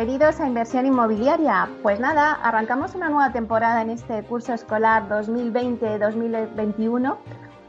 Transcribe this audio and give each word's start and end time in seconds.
Bienvenidos 0.00 0.40
a 0.40 0.46
Inversión 0.46 0.86
Inmobiliaria. 0.86 1.68
Pues 1.82 2.00
nada, 2.00 2.32
arrancamos 2.32 2.94
una 2.94 3.10
nueva 3.10 3.32
temporada 3.32 3.82
en 3.82 3.90
este 3.90 4.22
curso 4.22 4.54
escolar 4.54 5.06
2020-2021 5.10 7.18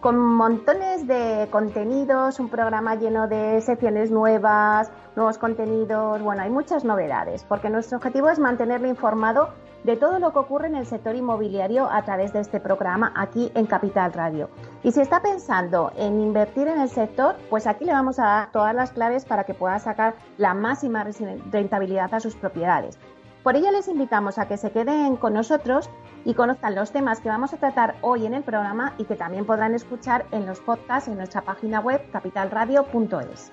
con 0.02 0.18
montones 0.18 1.06
de 1.06 1.48
contenidos, 1.52 2.40
un 2.40 2.50
programa 2.50 2.96
lleno 2.96 3.28
de 3.28 3.62
secciones 3.62 4.10
nuevas, 4.10 4.92
nuevos 5.16 5.38
contenidos, 5.38 6.24
bueno, 6.24 6.42
hay 6.42 6.50
muchas 6.50 6.84
novedades, 6.84 7.46
porque 7.46 7.70
nuestro 7.70 8.00
objetivo 8.00 8.28
es 8.30 8.40
mantenerle 8.40 8.88
informado 8.88 9.50
de 9.84 9.98
todo 9.98 10.18
lo 10.18 10.34
que 10.34 10.40
ocurre 10.40 10.68
en 10.68 10.76
el 10.76 10.88
sector 10.88 11.16
inmobiliario 11.16 11.88
a 11.90 12.02
través 12.02 12.34
de 12.34 12.40
este 12.40 12.60
programa 12.60 13.14
aquí 13.16 13.52
en 13.54 13.68
Capital 13.68 14.12
Radio. 14.14 14.50
Y 14.82 14.92
si 14.92 15.02
está 15.02 15.22
pensando 15.22 15.92
en 15.96 16.20
invertir 16.20 16.68
en 16.68 16.82
el 16.82 16.90
sector, 16.90 17.36
pues 17.52 17.68
aquí 17.68 17.86
le 17.86 17.94
vamos 17.94 18.18
a 18.18 18.24
dar 18.24 18.52
todas 18.52 18.74
las 18.74 18.92
claves 18.92 19.24
para 19.26 19.44
que 19.44 19.54
pueda 19.54 19.78
sacar 19.78 20.16
la 20.38 20.56
máxima 20.56 21.06
rentabilidad 21.52 22.12
a 22.12 22.20
sus 22.20 22.36
propiedades. 22.36 22.98
Por 23.44 23.56
ello 23.56 23.72
les 23.72 23.88
invitamos 23.88 24.38
a 24.38 24.48
que 24.48 24.58
se 24.58 24.72
queden 24.72 25.16
con 25.16 25.34
nosotros 25.34 25.90
y 26.26 26.34
conozcan 26.34 26.76
los 26.76 26.92
temas 26.92 27.20
que 27.20 27.30
vamos 27.30 27.54
a 27.54 27.58
tratar 27.58 27.96
hoy 28.02 28.26
en 28.26 28.34
el 28.34 28.44
programa 28.44 28.94
y 28.98 29.06
que 29.06 29.16
también 29.16 29.46
podrán 29.46 29.74
escuchar 29.74 30.26
en 30.32 30.46
los 30.46 30.60
podcasts 30.60 31.08
en 31.10 31.18
nuestra 31.18 31.42
página 31.42 31.80
web 31.80 32.02
capitalradio.es. 32.12 33.52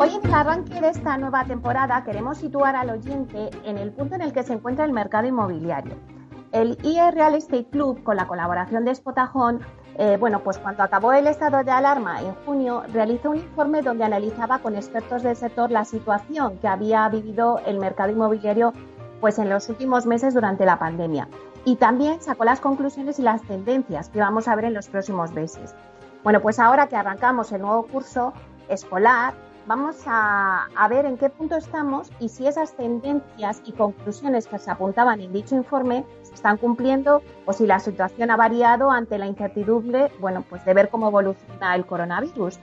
Hoy 0.00 0.14
en 0.14 0.26
el 0.26 0.34
arranque 0.34 0.80
de 0.80 0.90
esta 0.90 1.18
nueva 1.18 1.44
temporada 1.44 2.04
queremos 2.04 2.38
situar 2.38 2.76
al 2.76 2.90
oyente 2.90 3.50
en 3.64 3.78
el 3.78 3.92
punto 3.92 4.14
en 4.14 4.22
el 4.22 4.32
que 4.32 4.44
se 4.44 4.52
encuentra 4.52 4.84
el 4.84 4.92
mercado 4.92 5.26
inmobiliario. 5.26 6.17
El 6.52 6.78
IE 6.82 7.10
Real 7.10 7.34
Estate 7.34 7.66
Club, 7.66 8.02
con 8.02 8.16
la 8.16 8.26
colaboración 8.26 8.84
de 8.84 8.94
Spotajón, 8.94 9.60
eh, 9.98 10.16
bueno, 10.18 10.40
pues 10.44 10.58
cuando 10.58 10.82
acabó 10.82 11.12
el 11.12 11.26
estado 11.26 11.62
de 11.62 11.70
alarma 11.70 12.22
en 12.22 12.34
junio, 12.46 12.84
realizó 12.92 13.30
un 13.30 13.36
informe 13.36 13.82
donde 13.82 14.04
analizaba 14.04 14.60
con 14.60 14.76
expertos 14.76 15.22
del 15.22 15.36
sector 15.36 15.70
la 15.70 15.84
situación 15.84 16.58
que 16.58 16.68
había 16.68 17.08
vivido 17.08 17.60
el 17.66 17.78
mercado 17.78 18.12
inmobiliario 18.12 18.72
pues 19.20 19.38
en 19.38 19.50
los 19.50 19.68
últimos 19.68 20.06
meses 20.06 20.34
durante 20.34 20.64
la 20.64 20.78
pandemia. 20.78 21.28
Y 21.64 21.76
también 21.76 22.22
sacó 22.22 22.44
las 22.44 22.60
conclusiones 22.60 23.18
y 23.18 23.22
las 23.22 23.42
tendencias 23.42 24.08
que 24.08 24.20
vamos 24.20 24.48
a 24.48 24.54
ver 24.54 24.66
en 24.66 24.74
los 24.74 24.88
próximos 24.88 25.32
meses. 25.32 25.74
Bueno, 26.22 26.40
pues 26.40 26.58
ahora 26.58 26.86
que 26.86 26.96
arrancamos 26.96 27.52
el 27.52 27.62
nuevo 27.62 27.86
curso 27.86 28.32
escolar, 28.68 29.34
vamos 29.68 30.02
a, 30.06 30.66
a, 30.74 30.88
ver 30.88 31.04
en 31.04 31.18
qué 31.18 31.28
punto 31.28 31.54
estamos 31.54 32.10
y 32.18 32.30
si 32.30 32.46
esas 32.46 32.74
tendencias 32.74 33.60
y 33.66 33.72
conclusiones 33.72 34.46
que 34.46 34.58
se 34.58 34.70
apuntaban 34.70 35.20
en 35.20 35.30
dicho 35.30 35.54
informe 35.54 36.06
están 36.22 36.56
cumpliendo 36.56 37.22
o 37.44 37.52
si 37.52 37.66
la 37.66 37.78
situación 37.78 38.30
ha 38.30 38.36
variado 38.36 38.90
ante 38.90 39.18
la 39.18 39.26
incertidumbre, 39.26 40.10
bueno, 40.20 40.42
pues 40.48 40.64
de 40.64 40.72
ver 40.72 40.88
cómo 40.88 41.08
evoluciona 41.08 41.74
el 41.74 41.84
coronavirus. 41.84 42.58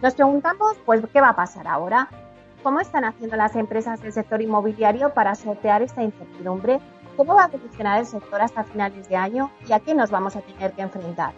Nos 0.00 0.14
preguntamos, 0.14 0.78
pues, 0.86 1.02
¿qué 1.12 1.20
va 1.20 1.30
a 1.30 1.36
pasar 1.36 1.68
ahora? 1.68 2.08
¿Cómo 2.62 2.80
están 2.80 3.04
haciendo 3.04 3.36
las 3.36 3.54
empresas 3.54 4.00
del 4.00 4.14
sector 4.14 4.40
inmobiliario 4.40 5.12
para 5.12 5.34
sortear 5.34 5.82
esta 5.82 6.02
incertidumbre? 6.02 6.80
¿Cómo 7.18 7.34
va 7.34 7.44
a 7.44 7.48
evolucionar 7.48 8.00
el 8.00 8.06
sector 8.06 8.40
hasta 8.40 8.64
finales 8.64 9.08
de 9.10 9.16
año 9.16 9.50
y 9.68 9.72
a 9.72 9.80
qué 9.80 9.94
nos 9.94 10.10
vamos 10.10 10.36
a 10.36 10.40
tener 10.40 10.72
que 10.72 10.82
enfrentar? 10.82 11.34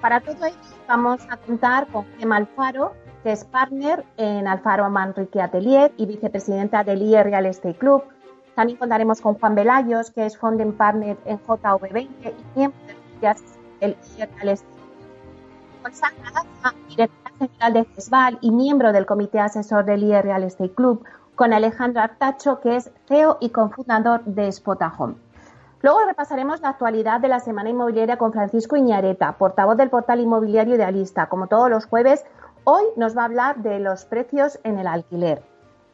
Para 0.00 0.20
todo 0.20 0.46
ello 0.46 0.56
vamos 0.86 1.26
a 1.28 1.36
contar 1.38 1.88
con 1.88 2.06
Gemma 2.18 2.36
Alfaro, 2.36 2.92
es 3.32 3.44
partner 3.44 4.04
en 4.16 4.46
Alfaro 4.48 4.88
Manrique 4.90 5.40
Atelier 5.40 5.92
y 5.96 6.06
vicepresidenta 6.06 6.84
del 6.84 7.02
IE 7.02 7.22
Real 7.22 7.46
Estate 7.46 7.78
Club, 7.78 8.04
también 8.58 8.76
contaremos 8.76 9.20
con 9.20 9.38
Juan 9.38 9.54
Velayos, 9.54 10.10
que 10.10 10.26
es 10.26 10.36
Founding 10.36 10.72
Partner 10.72 11.16
en 11.26 11.38
JV20 11.38 12.08
y 12.26 12.58
miembro 12.58 12.80
del 13.80 13.96
IRL 14.18 14.58
Con 15.80 15.92
Sandra 15.92 16.32
Daza, 16.32 16.74
directora 16.88 17.30
general 17.38 17.72
de 17.72 17.84
CESVAL 17.94 18.38
y 18.40 18.50
miembro 18.50 18.92
del 18.92 19.06
comité 19.06 19.38
asesor 19.38 19.84
del 19.84 20.02
IR 20.02 20.24
Real 20.24 20.42
Estate 20.42 20.74
Club, 20.74 21.04
con 21.36 21.52
Alejandro 21.52 22.02
Artacho, 22.02 22.58
que 22.58 22.74
es 22.74 22.90
CEO 23.06 23.38
y 23.40 23.50
cofundador 23.50 24.24
de 24.24 24.50
Spotahome. 24.50 25.14
Luego 25.80 26.04
repasaremos 26.04 26.60
la 26.60 26.70
actualidad 26.70 27.20
de 27.20 27.28
la 27.28 27.38
semana 27.38 27.70
inmobiliaria 27.70 28.18
con 28.18 28.32
Francisco 28.32 28.74
Iñareta, 28.74 29.38
portavoz 29.38 29.76
del 29.76 29.88
portal 29.88 30.18
inmobiliario 30.18 30.74
Idealista. 30.74 31.28
Como 31.28 31.46
todos 31.46 31.70
los 31.70 31.86
jueves, 31.86 32.24
hoy 32.70 32.84
nos 32.96 33.16
va 33.16 33.22
a 33.22 33.24
hablar 33.24 33.62
de 33.62 33.78
los 33.80 34.04
precios 34.04 34.60
en 34.62 34.78
el 34.78 34.86
alquiler. 34.86 35.42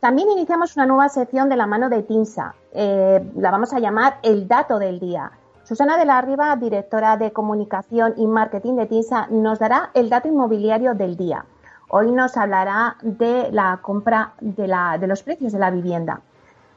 También 0.01 0.29
iniciamos 0.33 0.75
una 0.75 0.87
nueva 0.87 1.09
sección 1.09 1.49
de 1.49 1.55
la 1.55 1.69
mano 1.69 1.89
de 1.89 2.03
TINSA. 2.03 2.53
Eh, 2.73 3.31
la 3.37 3.53
vamos 3.53 3.73
a 3.73 3.79
llamar 3.79 4.19
El 4.25 4.49
Dato 4.49 4.81
del 4.81 4.99
Día. 4.99 5.31
Susana 5.63 5.97
de 5.97 6.05
la 6.05 6.21
Riva, 6.21 6.57
directora 6.57 7.17
de 7.17 7.33
comunicación 7.33 8.15
y 8.17 8.27
marketing 8.27 8.75
de 8.75 8.87
TINSA, 8.87 9.29
nos 9.31 9.61
dará 9.61 9.91
el 9.95 10.11
dato 10.11 10.27
inmobiliario 10.27 10.95
del 10.95 11.17
día. 11.17 11.45
Hoy 11.91 12.11
nos 12.11 12.37
hablará 12.37 12.97
de 13.03 13.53
la 13.53 13.79
compra 13.81 14.33
de, 14.41 14.67
de 14.99 15.07
los 15.07 15.23
precios 15.23 15.53
de 15.53 15.61
la 15.61 15.71
vivienda. 15.71 16.23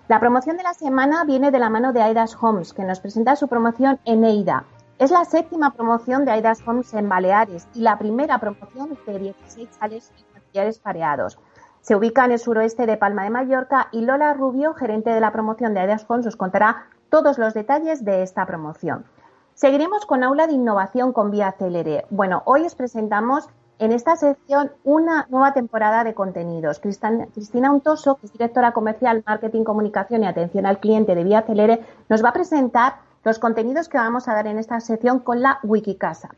La 0.08 0.20
promoción 0.20 0.58
de 0.58 0.64
la 0.64 0.76
semana 0.76 1.24
viene 1.24 1.50
de 1.50 1.58
la 1.58 1.72
mano 1.72 1.92
de 1.92 2.04
Aidas 2.04 2.38
Homes, 2.40 2.72
que 2.72 2.84
nos 2.84 3.00
presenta 3.00 3.36
su 3.36 3.48
promoción 3.48 4.00
en 4.06 4.24
EIDA. 4.24 4.64
Es 5.00 5.12
la 5.12 5.26
séptima 5.26 5.74
promoción 5.74 6.26
de 6.26 6.32
Aidas 6.32 6.64
Homes 6.66 6.92
en 6.96 7.08
Baleares 7.08 7.68
y 7.76 7.82
la 7.82 8.00
primera 8.00 8.40
promoción 8.40 8.98
de 9.06 9.20
16 9.20 9.70
sales 9.80 10.12
y 10.18 10.34
materiales 10.34 10.80
pareados. 10.80 11.38
Se 11.82 11.96
ubica 11.96 12.26
en 12.26 12.32
el 12.32 12.40
suroeste 12.40 12.88
de 12.88 12.98
Palma 12.98 13.24
de 13.24 13.30
Mallorca 13.30 13.90
y 13.92 14.02
Lola 14.02 14.34
Rubio, 14.34 14.74
gerente 14.74 15.12
de 15.12 15.20
la 15.20 15.32
promoción 15.32 15.76
de 15.76 15.82
Adidas 15.82 16.08
Homes, 16.08 16.26
os 16.26 16.36
contará 16.36 16.88
todos 17.12 17.38
los 17.38 17.54
detalles 17.54 18.04
de 18.06 18.24
esta 18.24 18.48
promoción. 18.48 19.06
Seguiremos 19.54 20.08
con 20.08 20.24
Aula 20.24 20.48
de 20.48 20.54
Innovación 20.54 21.14
con 21.14 21.30
Vía 21.30 21.52
Célere. 21.52 22.08
Bueno, 22.10 22.42
hoy 22.46 22.66
os 22.66 22.74
presentamos 22.74 23.48
en 23.78 23.92
esta 23.92 24.16
sección 24.16 24.72
una 24.84 25.28
nueva 25.30 25.54
temporada 25.54 26.04
de 26.06 26.16
contenidos. 26.16 26.80
Cristina 26.80 27.72
Untoso, 27.72 28.16
que 28.16 28.26
es 28.26 28.34
directora 28.34 28.72
comercial, 28.72 29.24
marketing, 29.28 29.64
comunicación 29.64 30.24
y 30.24 30.28
atención 30.28 30.66
al 30.66 30.80
cliente 30.80 31.14
de 31.14 31.24
Vía 31.24 31.44
Celere, 31.44 31.86
nos 32.10 32.24
va 32.24 32.30
a 32.30 32.34
presentar 32.34 33.07
los 33.28 33.40
contenidos 33.40 33.90
que 33.90 33.98
vamos 33.98 34.30
a 34.30 34.34
dar 34.34 34.48
en 34.48 34.58
esta 34.58 34.80
sección 34.80 35.20
con 35.20 35.42
la 35.42 35.60
Wikicasa. 35.62 36.30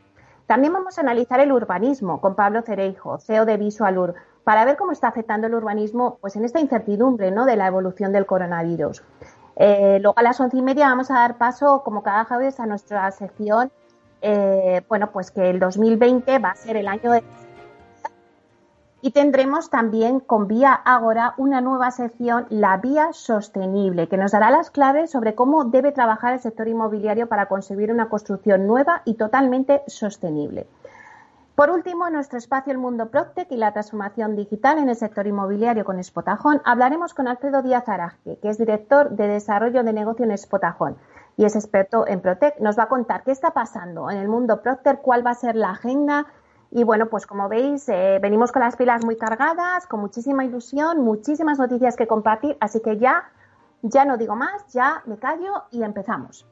También 0.48 0.72
vamos 0.72 0.98
a 0.98 1.02
analizar 1.02 1.38
el 1.38 1.52
urbanismo 1.52 2.20
con 2.20 2.34
Pablo 2.34 2.62
Cereijo, 2.62 3.20
CEO 3.20 3.44
de 3.44 3.56
Visualur, 3.56 4.16
para 4.42 4.64
ver 4.64 4.76
cómo 4.76 4.90
está 4.90 5.06
afectando 5.06 5.46
el 5.46 5.54
urbanismo 5.54 6.18
pues 6.20 6.34
en 6.34 6.44
esta 6.44 6.58
incertidumbre 6.58 7.30
¿no? 7.30 7.44
de 7.44 7.54
la 7.54 7.68
evolución 7.68 8.12
del 8.12 8.26
coronavirus. 8.26 9.04
Eh, 9.54 10.00
luego 10.02 10.18
a 10.18 10.22
las 10.24 10.40
once 10.40 10.56
y 10.56 10.62
media 10.62 10.88
vamos 10.88 11.12
a 11.12 11.14
dar 11.14 11.38
paso, 11.38 11.84
como 11.84 12.02
cada 12.02 12.24
jueves, 12.24 12.58
a 12.58 12.66
nuestra 12.66 13.08
sección, 13.12 13.70
eh, 14.20 14.82
bueno, 14.88 15.12
pues 15.12 15.30
que 15.30 15.48
el 15.48 15.60
2020 15.60 16.40
va 16.40 16.50
a 16.50 16.56
ser 16.56 16.76
el 16.76 16.88
año 16.88 17.12
de 17.12 17.22
y 19.02 19.12
tendremos 19.12 19.70
también 19.70 20.20
con 20.20 20.46
Vía 20.46 20.72
Agora 20.72 21.34
una 21.36 21.60
nueva 21.60 21.90
sección, 21.90 22.46
la 22.50 22.76
Vía 22.76 23.12
Sostenible, 23.12 24.08
que 24.08 24.16
nos 24.16 24.32
dará 24.32 24.50
las 24.50 24.70
claves 24.70 25.10
sobre 25.10 25.34
cómo 25.34 25.64
debe 25.64 25.92
trabajar 25.92 26.34
el 26.34 26.40
sector 26.40 26.68
inmobiliario 26.68 27.28
para 27.28 27.46
conseguir 27.46 27.92
una 27.92 28.08
construcción 28.08 28.66
nueva 28.66 29.02
y 29.04 29.14
totalmente 29.14 29.82
sostenible. 29.86 30.66
Por 31.54 31.70
último, 31.70 32.06
en 32.06 32.14
nuestro 32.14 32.38
espacio 32.38 32.72
El 32.72 32.78
Mundo 32.78 33.10
Proctec 33.10 33.50
y 33.52 33.56
la 33.56 33.72
transformación 33.72 34.34
digital 34.34 34.78
en 34.78 34.88
el 34.88 34.96
sector 34.96 35.26
inmobiliario 35.26 35.84
con 35.84 36.02
Spotajón, 36.02 36.62
hablaremos 36.64 37.12
con 37.12 37.28
Alfredo 37.28 37.60
Díaz 37.62 37.88
Araje, 37.88 38.38
que 38.40 38.48
es 38.48 38.56
director 38.56 39.10
de 39.10 39.28
desarrollo 39.28 39.82
de 39.82 39.92
negocio 39.92 40.24
en 40.24 40.36
Spotajón 40.38 40.96
y 41.36 41.44
es 41.44 41.56
experto 41.56 42.06
en 42.06 42.20
Protec. 42.20 42.60
Nos 42.60 42.78
va 42.78 42.84
a 42.84 42.88
contar 42.88 43.24
qué 43.24 43.30
está 43.30 43.52
pasando 43.52 44.10
en 44.10 44.18
el 44.18 44.28
mundo 44.28 44.62
Procter, 44.62 45.00
cuál 45.02 45.26
va 45.26 45.30
a 45.30 45.34
ser 45.34 45.56
la 45.56 45.70
agenda. 45.70 46.26
Y 46.70 46.84
bueno, 46.84 47.06
pues 47.08 47.26
como 47.26 47.48
veis, 47.48 47.88
eh, 47.88 48.18
venimos 48.22 48.52
con 48.52 48.62
las 48.62 48.76
pilas 48.76 49.04
muy 49.04 49.16
cargadas, 49.16 49.86
con 49.86 50.00
muchísima 50.00 50.44
ilusión, 50.44 51.00
muchísimas 51.00 51.58
noticias 51.58 51.96
que 51.96 52.06
compartir, 52.06 52.56
así 52.60 52.80
que 52.80 52.96
ya, 52.98 53.24
ya 53.82 54.04
no 54.04 54.16
digo 54.16 54.36
más, 54.36 54.72
ya 54.72 55.02
me 55.06 55.18
callo 55.18 55.64
y 55.72 55.82
empezamos. 55.82 56.46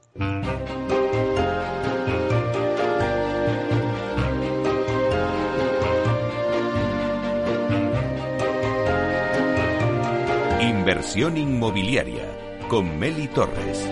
Inversión 10.60 11.36
inmobiliaria 11.36 12.24
con 12.68 12.98
Meli 12.98 13.28
Torres. 13.28 13.88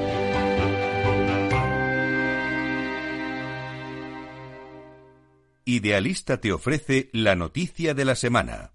Idealista 5.76 6.40
te 6.40 6.55
ofrece 6.55 7.11
la 7.12 7.34
noticia 7.34 7.93
de 7.93 8.06
la 8.06 8.14
semana. 8.14 8.70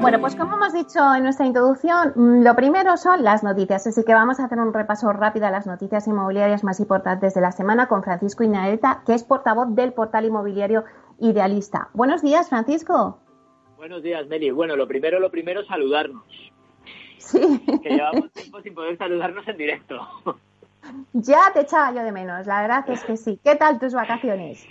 Bueno, 0.00 0.18
pues 0.18 0.34
como 0.34 0.56
hemos 0.56 0.72
dicho 0.72 0.98
en 1.14 1.24
nuestra 1.24 1.44
introducción, 1.44 2.12
mm, 2.16 2.44
lo 2.44 2.56
primero 2.56 2.96
son 2.96 3.22
las 3.22 3.44
noticias, 3.44 3.86
así 3.86 4.04
que 4.04 4.14
vamos 4.14 4.40
a 4.40 4.46
hacer 4.46 4.58
un 4.58 4.72
repaso 4.72 5.12
rápido 5.12 5.44
a 5.46 5.50
las 5.50 5.66
noticias 5.66 6.08
inmobiliarias 6.08 6.64
más 6.64 6.80
importantes 6.80 7.34
de 7.34 7.42
la 7.42 7.52
semana 7.52 7.88
con 7.88 8.02
Francisco 8.02 8.42
Inaeta, 8.42 9.02
que 9.04 9.12
es 9.12 9.22
portavoz 9.22 9.74
del 9.74 9.92
portal 9.92 10.24
inmobiliario 10.24 10.84
Idealista. 11.20 11.90
Buenos 11.92 12.22
días, 12.22 12.48
Francisco. 12.48 13.18
Buenos 13.76 14.02
días, 14.02 14.26
Meli. 14.28 14.50
Bueno, 14.50 14.76
lo 14.76 14.88
primero, 14.88 15.20
lo 15.20 15.30
primero, 15.30 15.62
saludarnos. 15.66 16.24
Sí. 17.18 17.60
Que 17.82 17.90
llevamos 17.90 18.32
tiempo 18.32 18.62
sin 18.62 18.74
poder 18.74 18.96
saludarnos 18.96 19.46
en 19.46 19.58
directo. 19.58 20.00
Ya 21.12 21.52
te 21.52 21.60
echaba 21.60 21.92
yo 21.92 22.02
de 22.02 22.12
menos, 22.12 22.46
la 22.46 22.62
verdad 22.62 22.84
es 22.88 23.04
que 23.04 23.16
sí. 23.16 23.38
¿Qué 23.42 23.56
tal 23.56 23.78
tus 23.78 23.94
vacaciones? 23.94 24.66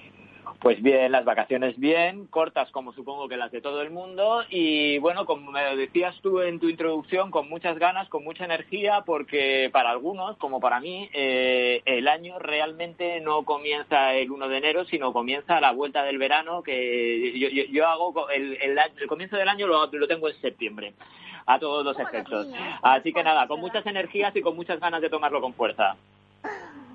Pues 0.62 0.80
bien, 0.84 1.12
las 1.12 1.26
vacaciones 1.26 1.76
bien, 1.80 2.28
cortas 2.28 2.70
como 2.70 2.94
supongo 2.94 3.28
que 3.28 3.36
las 3.36 3.52
de 3.52 3.62
todo 3.62 3.82
el 3.82 3.90
mundo 3.90 4.44
y 4.48 5.00
bueno, 5.00 5.26
como 5.26 5.52
me 5.52 5.76
decías 5.76 6.16
tú 6.22 6.40
en 6.40 6.60
tu 6.60 6.70
introducción, 6.70 7.32
con 7.32 7.50
muchas 7.50 7.80
ganas, 7.80 8.08
con 8.10 8.24
mucha 8.24 8.46
energía, 8.46 9.02
porque 9.04 9.72
para 9.74 9.90
algunos, 9.90 10.38
como 10.38 10.60
para 10.60 10.80
mí, 10.80 11.10
eh, 11.14 11.82
el 11.86 12.08
año 12.08 12.38
realmente 12.38 13.22
no 13.22 13.44
comienza 13.44 14.14
el 14.14 14.30
1 14.30 14.50
de 14.50 14.58
enero, 14.58 14.86
sino 14.86 15.14
comienza 15.14 15.60
la 15.60 15.72
vuelta 15.72 16.04
del 16.04 16.20
verano, 16.20 16.62
que 16.62 17.68
yo, 17.72 17.88
hago 17.88 18.30
el, 18.30 18.78
comienzo 19.08 19.38
del 19.38 19.50
año 19.50 19.66
lo 19.66 20.08
tengo 20.08 20.30
en 20.30 20.40
septiembre 20.42 20.94
a 21.46 21.60
todos 21.60 21.84
los 21.84 22.00
efectos. 22.00 22.48
Así 22.82 23.14
que 23.14 23.24
nada, 23.24 23.48
con 23.48 23.60
muchas 23.60 23.86
energías 23.86 24.36
y 24.36 24.42
con 24.42 24.56
muchas 24.56 24.80
ganas 24.80 25.02
de 25.02 25.10
tomarlo 25.10 25.42
con 25.42 25.54
fuerza. 25.54 25.96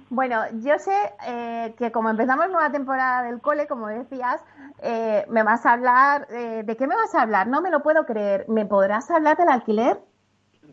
Bueno, 0.09 0.43
yo 0.63 0.79
sé 0.79 0.95
eh, 1.27 1.75
que 1.79 1.91
como 1.91 2.11
empezamos 2.11 2.49
nueva 2.49 2.71
temporada 2.71 3.25
del 3.25 3.41
cole, 3.41 3.67
como 3.67 3.89
decías, 3.89 4.41
eh, 4.83 5.25
me 5.29 5.43
vas 5.43 5.67
a 5.67 5.73
hablar, 5.73 6.29
eh, 6.31 6.63
¿de 6.65 6.77
qué 6.77 6.87
me 6.87 6.95
vas 6.95 7.15
a 7.15 7.23
hablar? 7.23 7.49
No 7.49 7.61
me 7.61 7.71
lo 7.71 7.83
puedo 7.83 8.07
creer. 8.07 8.45
¿Me 8.49 8.67
podrás 8.67 9.11
hablar 9.11 9.37
del 9.37 9.49
alquiler? 9.49 9.99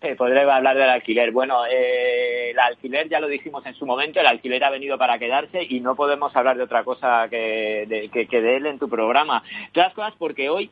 Te 0.03 0.17
podré 0.17 0.41
hablar 0.41 0.75
del 0.75 0.89
alquiler. 0.89 1.31
Bueno, 1.31 1.65
el 1.65 2.59
alquiler 2.59 3.07
ya 3.07 3.21
lo 3.21 3.29
dijimos 3.29 3.65
en 3.65 3.73
su 3.73 3.85
momento, 3.85 4.19
el 4.19 4.27
alquiler 4.27 4.61
ha 4.65 4.69
venido 4.69 4.97
para 4.97 5.17
quedarse 5.17 5.63
y 5.63 5.79
no 5.79 5.95
podemos 5.95 6.35
hablar 6.35 6.57
de 6.57 6.63
otra 6.63 6.83
cosa 6.83 7.29
que 7.29 7.85
de, 7.87 8.27
que, 8.27 8.41
de 8.41 8.57
él 8.57 8.65
en 8.65 8.79
tu 8.79 8.89
programa. 8.89 9.45
Todas 9.71 9.93
cosas 9.93 10.13
porque 10.19 10.49
hoy 10.49 10.69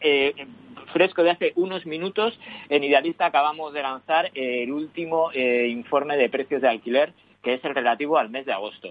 fresco 0.92 1.24
de 1.24 1.30
hace 1.30 1.54
unos 1.56 1.86
minutos, 1.86 2.38
en 2.68 2.84
Idealista 2.84 3.26
acabamos 3.26 3.72
de 3.72 3.82
lanzar 3.82 4.32
el 4.34 4.70
último 4.70 5.32
informe 5.32 6.18
de 6.18 6.28
precios 6.28 6.62
de 6.62 6.68
alquiler 6.68 7.14
que 7.42 7.54
es 7.54 7.64
el 7.64 7.74
relativo 7.74 8.18
al 8.18 8.30
mes 8.30 8.46
de 8.46 8.52
agosto. 8.52 8.90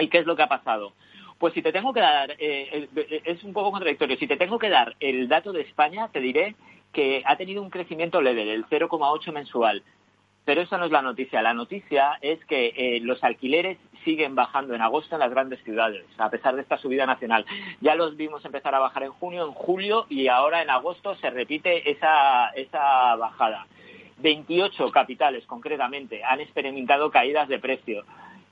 ¿Y 0.00 0.08
qué 0.08 0.18
es 0.18 0.26
lo 0.26 0.34
que 0.34 0.42
ha 0.42 0.48
pasado? 0.48 0.94
Pues 1.38 1.54
si 1.54 1.62
te 1.62 1.70
tengo 1.70 1.92
que 1.92 2.00
dar, 2.00 2.32
eh, 2.32 2.88
eh, 2.96 3.22
es 3.24 3.44
un 3.44 3.52
poco 3.52 3.70
contradictorio, 3.70 4.16
si 4.16 4.26
te 4.26 4.36
tengo 4.36 4.58
que 4.58 4.68
dar 4.68 4.96
el 4.98 5.28
dato 5.28 5.52
de 5.52 5.62
España, 5.62 6.08
te 6.12 6.18
diré 6.18 6.56
que 6.94 7.22
ha 7.26 7.36
tenido 7.36 7.60
un 7.60 7.68
crecimiento 7.68 8.22
leve 8.22 8.46
del 8.46 8.64
0,8 8.66 9.32
mensual. 9.32 9.82
Pero 10.46 10.60
esa 10.60 10.78
no 10.78 10.84
es 10.84 10.90
la 10.90 11.02
noticia. 11.02 11.42
La 11.42 11.54
noticia 11.54 12.18
es 12.20 12.42
que 12.46 12.72
eh, 12.76 13.00
los 13.00 13.22
alquileres 13.24 13.78
siguen 14.04 14.34
bajando 14.34 14.74
en 14.74 14.82
agosto 14.82 15.16
en 15.16 15.20
las 15.20 15.30
grandes 15.30 15.62
ciudades, 15.64 16.04
a 16.18 16.30
pesar 16.30 16.54
de 16.54 16.62
esta 16.62 16.76
subida 16.76 17.06
nacional. 17.06 17.46
Ya 17.80 17.94
los 17.94 18.16
vimos 18.16 18.44
empezar 18.44 18.74
a 18.74 18.78
bajar 18.78 19.04
en 19.04 19.12
junio, 19.12 19.46
en 19.46 19.52
julio 19.52 20.06
y 20.10 20.28
ahora 20.28 20.62
en 20.62 20.70
agosto 20.70 21.14
se 21.16 21.30
repite 21.30 21.90
esa, 21.90 22.50
esa 22.50 23.16
bajada. 23.16 23.66
28 24.18 24.90
capitales 24.90 25.44
concretamente 25.46 26.22
han 26.22 26.40
experimentado 26.40 27.10
caídas 27.10 27.48
de 27.48 27.58
precio. 27.58 28.04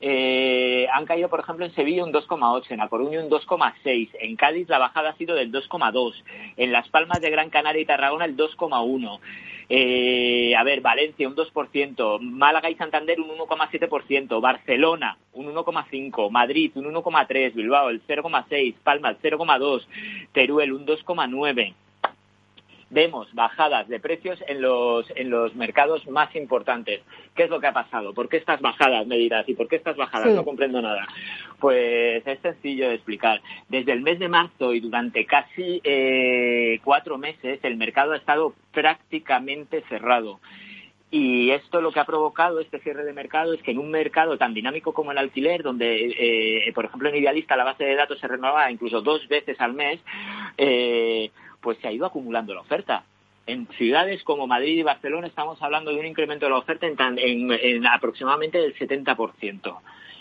Eh, 0.04 0.88
han 0.92 1.06
caído, 1.06 1.28
por 1.28 1.38
ejemplo, 1.38 1.64
en 1.64 1.72
Sevilla 1.76 2.02
un 2.02 2.12
2,8, 2.12 2.72
en 2.72 2.80
A 2.80 2.88
Coruña 2.88 3.20
un 3.20 3.30
2,6, 3.30 4.10
en 4.18 4.34
Cádiz 4.34 4.68
la 4.68 4.78
bajada 4.78 5.10
ha 5.10 5.16
sido 5.16 5.36
del 5.36 5.52
2,2, 5.52 6.14
en 6.56 6.72
Las 6.72 6.88
Palmas 6.88 7.20
de 7.20 7.30
Gran 7.30 7.50
Canaria 7.50 7.82
y 7.82 7.86
Tarragona 7.86 8.24
el 8.24 8.36
2,1. 8.36 9.20
Eh, 9.68 10.56
a 10.56 10.64
ver, 10.64 10.80
Valencia 10.80 11.28
un 11.28 11.36
2%, 11.36 12.18
Málaga 12.18 12.68
y 12.68 12.74
Santander 12.74 13.20
un 13.20 13.28
1,7%, 13.28 14.40
Barcelona 14.40 15.18
un 15.34 15.46
1,5%, 15.54 16.30
Madrid 16.30 16.72
un 16.74 16.92
1,3%, 16.92 17.54
Bilbao 17.54 17.88
el 17.88 18.04
0,6%, 18.04 18.74
Palma 18.82 19.10
el 19.10 19.18
0,2%, 19.20 19.86
Teruel 20.32 20.72
un 20.72 20.84
2,9% 20.84 21.74
vemos 22.92 23.32
bajadas 23.32 23.88
de 23.88 23.98
precios 23.98 24.38
en 24.46 24.60
los, 24.60 25.10
en 25.16 25.30
los 25.30 25.54
mercados 25.54 26.06
más 26.08 26.34
importantes. 26.36 27.00
¿Qué 27.34 27.44
es 27.44 27.50
lo 27.50 27.58
que 27.58 27.66
ha 27.66 27.72
pasado? 27.72 28.12
¿Por 28.12 28.28
qué 28.28 28.36
estas 28.36 28.60
bajadas, 28.60 29.06
me 29.06 29.16
dirás? 29.16 29.48
¿Y 29.48 29.54
por 29.54 29.66
qué 29.66 29.76
estas 29.76 29.96
bajadas? 29.96 30.34
No 30.34 30.44
comprendo 30.44 30.80
nada. 30.82 31.08
Pues 31.58 32.26
es 32.26 32.38
sencillo 32.40 32.88
de 32.88 32.94
explicar. 32.94 33.40
Desde 33.68 33.92
el 33.92 34.02
mes 34.02 34.18
de 34.18 34.28
marzo 34.28 34.74
y 34.74 34.80
durante 34.80 35.24
casi 35.24 35.80
eh, 35.82 36.80
cuatro 36.84 37.16
meses 37.16 37.60
el 37.62 37.76
mercado 37.76 38.12
ha 38.12 38.16
estado 38.18 38.54
prácticamente 38.72 39.82
cerrado. 39.88 40.40
Y 41.10 41.50
esto 41.50 41.82
lo 41.82 41.92
que 41.92 42.00
ha 42.00 42.06
provocado 42.06 42.58
este 42.58 42.78
cierre 42.78 43.04
de 43.04 43.12
mercado 43.12 43.52
es 43.52 43.62
que 43.62 43.72
en 43.72 43.78
un 43.78 43.90
mercado 43.90 44.38
tan 44.38 44.54
dinámico 44.54 44.94
como 44.94 45.12
el 45.12 45.18
alquiler, 45.18 45.62
donde, 45.62 46.06
eh, 46.18 46.72
por 46.74 46.86
ejemplo, 46.86 47.10
en 47.10 47.16
Idealista 47.16 47.54
la 47.54 47.64
base 47.64 47.84
de 47.84 47.96
datos 47.96 48.18
se 48.18 48.28
renovaba 48.28 48.70
incluso 48.70 49.02
dos 49.02 49.28
veces 49.28 49.60
al 49.60 49.74
mes, 49.74 50.00
eh, 50.56 51.30
pues 51.62 51.78
se 51.78 51.88
ha 51.88 51.92
ido 51.92 52.04
acumulando 52.04 52.52
la 52.52 52.60
oferta. 52.60 53.04
En 53.46 53.66
ciudades 53.78 54.22
como 54.22 54.46
Madrid 54.46 54.78
y 54.78 54.82
Barcelona 54.82 55.26
estamos 55.26 55.60
hablando 55.62 55.90
de 55.90 55.98
un 55.98 56.06
incremento 56.06 56.46
de 56.46 56.50
la 56.50 56.58
oferta 56.58 56.86
en, 56.86 57.86
aproximadamente 57.86 58.58
del 58.58 58.76
70%. 58.76 59.78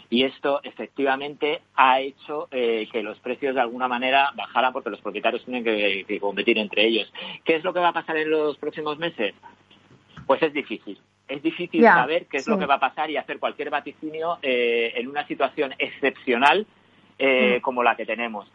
Y 0.09 0.23
esto 0.23 0.59
efectivamente 0.63 1.61
ha 1.75 2.01
hecho 2.01 2.47
eh, 2.51 2.87
que 2.91 3.01
los 3.01 3.17
precios 3.19 3.55
de 3.55 3.61
alguna 3.61 3.87
manera 3.87 4.31
bajaran 4.35 4.73
porque 4.73 4.89
los 4.89 4.99
propietarios 4.99 5.43
tienen 5.45 5.63
que, 5.63 6.19
competir 6.19 6.57
entre 6.57 6.85
ellos. 6.85 7.11
¿Qué 7.45 7.55
es 7.55 7.63
lo 7.63 7.73
que 7.73 7.79
va 7.79 7.89
a 7.89 7.93
pasar 7.93 8.17
en 8.17 8.29
los 8.29 8.57
próximos 8.57 8.97
meses? 8.97 9.33
Pues 10.25 10.41
es 10.43 10.53
difícil. 10.53 10.99
Es 11.27 11.41
difícil 11.41 11.81
saber 11.83 12.25
qué 12.25 12.37
es 12.37 12.47
lo 12.47 12.59
que 12.59 12.65
va 12.65 12.75
a 12.75 12.79
pasar 12.79 13.09
y 13.09 13.15
hacer 13.15 13.39
cualquier 13.39 13.69
vaticinio 13.69 14.37
eh, 14.41 14.91
en 14.95 15.07
una 15.07 15.25
situación 15.27 15.73
excepcional 15.77 16.65
eh, 17.17 17.59
mm. 17.59 17.61
como 17.61 17.83
la 17.83 17.95
que 17.95 18.05
tenemos 18.05 18.51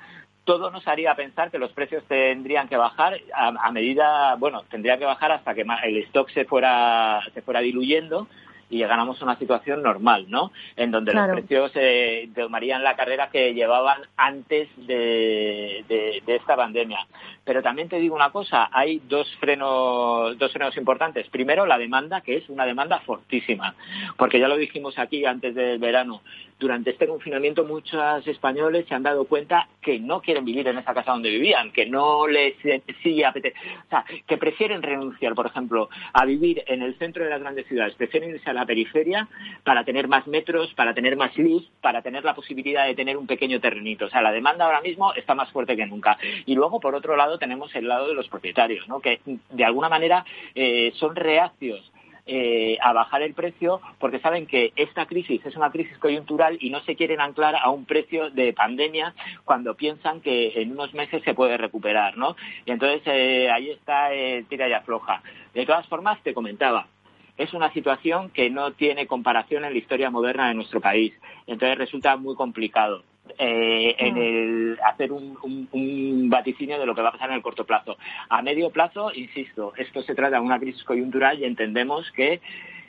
todo 0.47 0.71
nos 0.71 0.87
haría 0.87 1.15
pensar 1.15 1.51
que 1.51 1.59
los 1.59 1.73
precios 1.73 2.05
tendrían 2.05 2.69
que 2.69 2.77
bajar 2.77 3.19
a, 3.35 3.71
medida, 3.73 4.37
bueno, 4.37 4.63
tendría 4.71 4.97
que 4.97 5.05
bajar 5.05 5.33
hasta 5.33 5.55
que 5.55 5.67
el 5.85 5.97
stock 6.05 6.31
se 6.31 6.45
fuera, 6.45 7.21
se 7.35 7.43
fuera 7.43 7.61
diluyendo 7.61 8.29
y 8.71 8.79
llegáramos 8.79 9.21
a 9.21 9.25
una 9.25 9.39
situación 9.39 9.83
normal, 9.83 10.27
¿no? 10.29 10.53
En 10.77 10.91
donde 10.91 11.13
los 11.13 11.29
precios 11.31 11.73
eh, 11.75 12.29
tomarían 12.35 12.83
la 12.83 12.97
carrera 12.97 13.29
que 13.31 13.55
llevaban 13.55 14.03
antes 14.17 14.69
de, 14.87 16.23
esta 16.27 16.57
pandemia. 16.57 17.07
Pero 17.45 17.63
también 17.63 17.89
te 17.89 17.99
digo 17.99 18.15
una 18.15 18.31
cosa, 18.31 18.69
hay 18.73 19.01
dos 19.09 19.29
frenos, 19.41 20.39
dos 20.39 20.53
frenos 20.53 20.77
importantes. 20.77 21.29
Primero, 21.29 21.67
la 21.67 21.79
demanda, 21.79 22.21
que 22.21 22.37
es 22.37 22.49
una 22.49 22.67
demanda 22.67 23.01
fortísima, 23.01 23.75
porque 24.17 24.39
ya 24.39 24.49
lo 24.49 24.57
dijimos 24.57 24.99
aquí 24.99 25.25
antes 25.25 25.55
del 25.55 25.79
verano. 25.79 26.23
Durante 26.59 26.91
este 26.91 27.07
confinamiento 27.07 27.65
muchos 27.65 28.27
españoles 28.27 28.87
se 28.89 28.95
han 28.95 29.03
dado 29.03 29.27
cuenta 29.27 29.69
que 29.83 29.99
no 29.99 30.23
quieren 30.23 30.45
vivir 30.45 30.67
en 30.69 30.79
esa 30.79 30.95
casa 30.95 31.13
donde 31.13 31.29
vivían, 31.29 31.71
que 31.71 31.87
no 31.87 32.27
les 32.27 32.55
sí 33.03 33.23
apetece, 33.23 33.59
o 33.87 33.89
sea, 33.91 34.05
que 34.27 34.39
prefieren 34.39 34.83
renunciar, 34.83 35.35
por 35.35 35.47
ejemplo, 35.47 35.91
a 36.13 36.25
vivir 36.25 36.65
en 36.67 36.83
el 36.83 36.97
centro 36.99 37.25
de 37.25 37.31
las 37.31 37.41
grandes 37.41 37.67
ciudades, 37.67 37.95
prefieren 37.95 38.31
irse 38.31 38.49
a 38.49 38.55
la 38.55 38.65
periferia 38.65 39.29
para 39.65 39.85
tener 39.85 40.09
más 40.09 40.27
metros, 40.27 40.73
para 40.75 40.95
tener 40.95 41.17
más 41.17 41.37
luz, 41.37 41.69
para 41.81 42.01
tener 42.01 42.25
la 42.25 42.35
posibilidad 42.35 42.87
de 42.87 42.95
tener 42.95 43.17
un 43.17 43.27
pequeño 43.27 43.61
terrenito. 43.61 44.07
O 44.07 44.11
sea, 44.11 44.23
la 44.23 44.33
demanda 44.33 44.65
ahora 44.65 44.81
mismo 44.81 45.13
está 45.15 45.35
más 45.35 45.51
fuerte 45.51 45.77
que 45.77 45.87
nunca. 45.87 46.19
Y 46.47 46.55
luego, 46.55 46.81
por 46.81 46.95
otro 46.95 47.17
lado, 47.17 47.39
tenemos 47.39 47.75
el 47.75 47.89
lado 47.89 48.09
de 48.09 48.15
los 48.15 48.29
propietarios, 48.29 48.89
¿no? 48.89 49.01
que 49.01 49.21
de 49.51 49.65
alguna 49.65 49.89
manera 49.89 50.25
eh, 50.55 50.93
son 50.97 51.17
reacios 51.17 51.93
eh, 52.27 52.77
a 52.83 52.93
bajar 52.93 53.23
el 53.23 53.35
precio 53.35 53.81
porque 53.99 54.19
saben 54.19 54.47
que 54.47 54.73
esta 54.77 55.07
crisis 55.07 55.45
es 55.47 55.57
una 55.57 55.71
crisis 55.71 55.97
coyuntural 55.99 56.59
y 56.61 56.71
no 56.71 56.81
se 56.83 56.97
quieren 56.97 57.21
anclar 57.21 57.55
a 57.57 57.71
un 57.71 57.85
precio 57.85 58.31
de 58.31 58.53
pandemia 58.53 59.15
cuando 59.45 59.75
piensan 59.75 60.21
que 60.21 60.61
en 60.61 60.73
unos 60.73 60.93
meses 60.95 61.23
se 61.25 61.35
puede 61.35 61.57
recuperar, 61.57 62.17
¿no? 62.17 62.37
Y 62.65 62.73
entonces 62.73 63.03
eh, 63.07 63.51
ahí 63.51 63.71
está 63.71 64.11
tira 64.49 64.69
y 64.69 64.73
afloja. 64.73 65.23
De 65.55 65.65
todas 65.65 65.87
formas, 65.87 66.23
te 66.23 66.35
comentaba, 66.35 66.89
es 67.37 67.53
una 67.53 67.73
situación 67.73 68.31
que 68.31 68.51
no 68.51 68.73
tiene 68.73 69.07
comparación 69.07 69.65
en 69.65 69.73
la 69.73 69.79
historia 69.79 70.11
moderna 70.11 70.49
de 70.49 70.55
nuestro 70.55 70.81
país. 70.81 71.13
Entonces 71.47 71.79
resulta 71.79 72.17
muy 72.17 72.35
complicado. 72.35 73.03
Eh, 73.39 73.95
en 73.99 74.17
el 74.17 74.79
hacer 74.85 75.13
un, 75.13 76.29
vaticinio 76.29 76.79
de 76.79 76.87
lo 76.87 76.95
que 76.95 77.03
va 77.03 77.11
a 77.11 77.13
pasar 77.13 77.31
en 77.31 77.37
el 77.37 77.43
corto 77.43 77.65
plazo. 77.65 77.97
A 78.29 78.43
medio 78.43 78.71
plazo, 78.71 79.13
insisto, 79.15 79.73
esto 79.77 80.03
se 80.03 80.15
trata 80.15 80.37
de 80.37 80.43
una 80.43 80.59
crisis 80.59 80.83
coyuntural 80.85 81.39
y 81.39 81.45
entendemos 81.45 82.11
que 82.13 82.41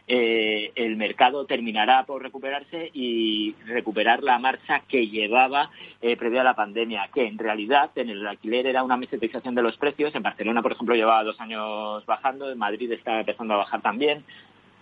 eh, 0.07 0.71
el 0.75 0.95
mercado 0.95 1.45
terminará 1.45 2.03
por 2.05 2.23
recuperarse 2.23 2.89
y 2.93 3.55
recuperar 3.65 4.23
la 4.23 4.39
marcha 4.39 4.81
que 4.87 5.07
llevaba 5.07 5.69
eh, 6.01 6.15
previo 6.15 6.41
a 6.41 6.45
la 6.45 6.55
pandemia, 6.55 7.09
que 7.13 7.27
en 7.27 7.37
realidad 7.37 7.91
en 7.95 8.09
el 8.09 8.25
alquiler 8.25 8.67
era 8.67 8.83
una 8.83 8.97
mesetización 8.97 9.53
de 9.53 9.63
los 9.63 9.77
precios. 9.77 10.15
En 10.15 10.23
Barcelona, 10.23 10.61
por 10.61 10.71
ejemplo, 10.71 10.95
llevaba 10.95 11.23
dos 11.23 11.39
años 11.41 12.05
bajando, 12.05 12.49
en 12.49 12.57
Madrid 12.57 12.91
está 12.91 13.19
empezando 13.19 13.53
a 13.53 13.57
bajar 13.57 13.81
también. 13.81 14.23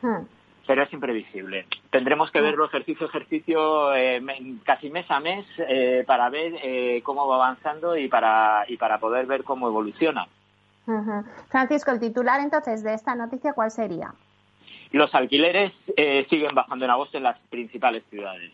Hmm. 0.02 0.26
Pero 0.66 0.84
es 0.84 0.94
imprevisible. 0.94 1.68
Tendremos 1.90 2.32
que 2.32 2.42
verlo 2.42 2.66
ejercicio 2.66 3.06
a 3.06 3.10
ejercicio, 3.10 3.96
eh, 3.96 4.22
casi 4.64 4.90
mes 4.90 5.10
a 5.10 5.20
mes, 5.20 5.46
eh, 5.58 6.04
para 6.06 6.30
ver 6.30 6.54
eh, 6.62 7.02
cómo 7.04 7.28
va 7.28 7.36
avanzando 7.36 7.96
y 7.98 8.08
para, 8.08 8.66
y 8.68 8.78
para 8.78 9.00
poder 9.00 9.26
ver 9.26 9.44
cómo 9.44 9.68
evoluciona. 9.68 10.28
Francisco, 11.50 11.92
el 11.92 12.00
titular 12.00 12.40
entonces 12.42 12.84
de 12.84 12.94
esta 12.94 13.16
noticia, 13.16 13.54
¿cuál 13.54 13.72
sería? 13.72 14.14
Los 14.92 15.14
alquileres 15.16 15.74
siguen 16.30 16.54
bajando 16.54 16.86
en 16.86 16.92
agosto 16.92 17.18
en 17.18 17.24
las 17.24 17.40
principales 17.50 18.04
ciudades. 18.12 18.52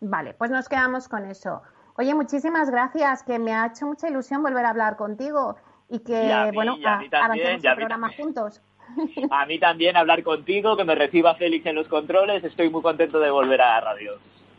Vale, 0.00 0.34
pues 0.34 0.50
nos 0.50 0.68
quedamos 0.68 1.08
con 1.08 1.24
eso. 1.24 1.62
Oye, 1.96 2.14
muchísimas 2.14 2.70
gracias, 2.70 3.22
que 3.22 3.38
me 3.38 3.54
ha 3.54 3.66
hecho 3.68 3.86
mucha 3.86 4.08
ilusión 4.08 4.42
volver 4.42 4.66
a 4.66 4.70
hablar 4.70 4.96
contigo 4.96 5.56
y 5.88 6.00
que, 6.00 6.50
bueno, 6.52 6.76
a, 6.84 7.00
avancemos 7.24 7.64
el 7.64 7.74
programa 7.74 8.10
juntos. 8.14 8.60
A 9.30 9.46
mí 9.46 9.58
también 9.58 9.96
hablar 9.96 10.22
contigo, 10.22 10.76
que 10.76 10.84
me 10.84 10.94
reciba 10.94 11.34
Félix 11.34 11.66
en 11.66 11.74
los 11.74 11.88
controles. 11.88 12.44
Estoy 12.44 12.70
muy 12.70 12.82
contento 12.82 13.20
de 13.20 13.30
volver 13.30 13.60
a 13.60 13.74
la 13.74 13.80
radio. 13.80 14.12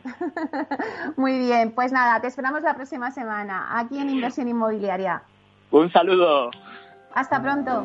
Muy 1.16 1.38
bien, 1.38 1.72
pues 1.72 1.92
nada, 1.92 2.20
te 2.20 2.28
esperamos 2.28 2.62
la 2.62 2.74
próxima 2.74 3.10
semana 3.10 3.78
aquí 3.78 3.98
en 3.98 4.08
Inversión 4.08 4.48
Inmobiliaria. 4.48 5.22
Un 5.70 5.90
saludo. 5.92 6.50
Hasta 7.14 7.42
pronto. 7.42 7.84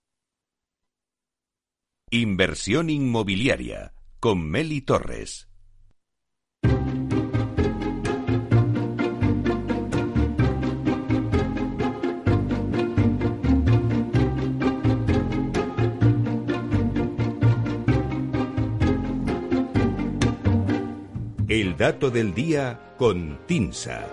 Inversión 2.13 2.89
inmobiliaria 2.89 3.93
con 4.19 4.43
Meli 4.45 4.81
Torres. 4.81 5.47
El 21.47 21.77
dato 21.77 22.11
del 22.11 22.33
día 22.33 22.93
con 22.97 23.39
Tinsa. 23.47 24.05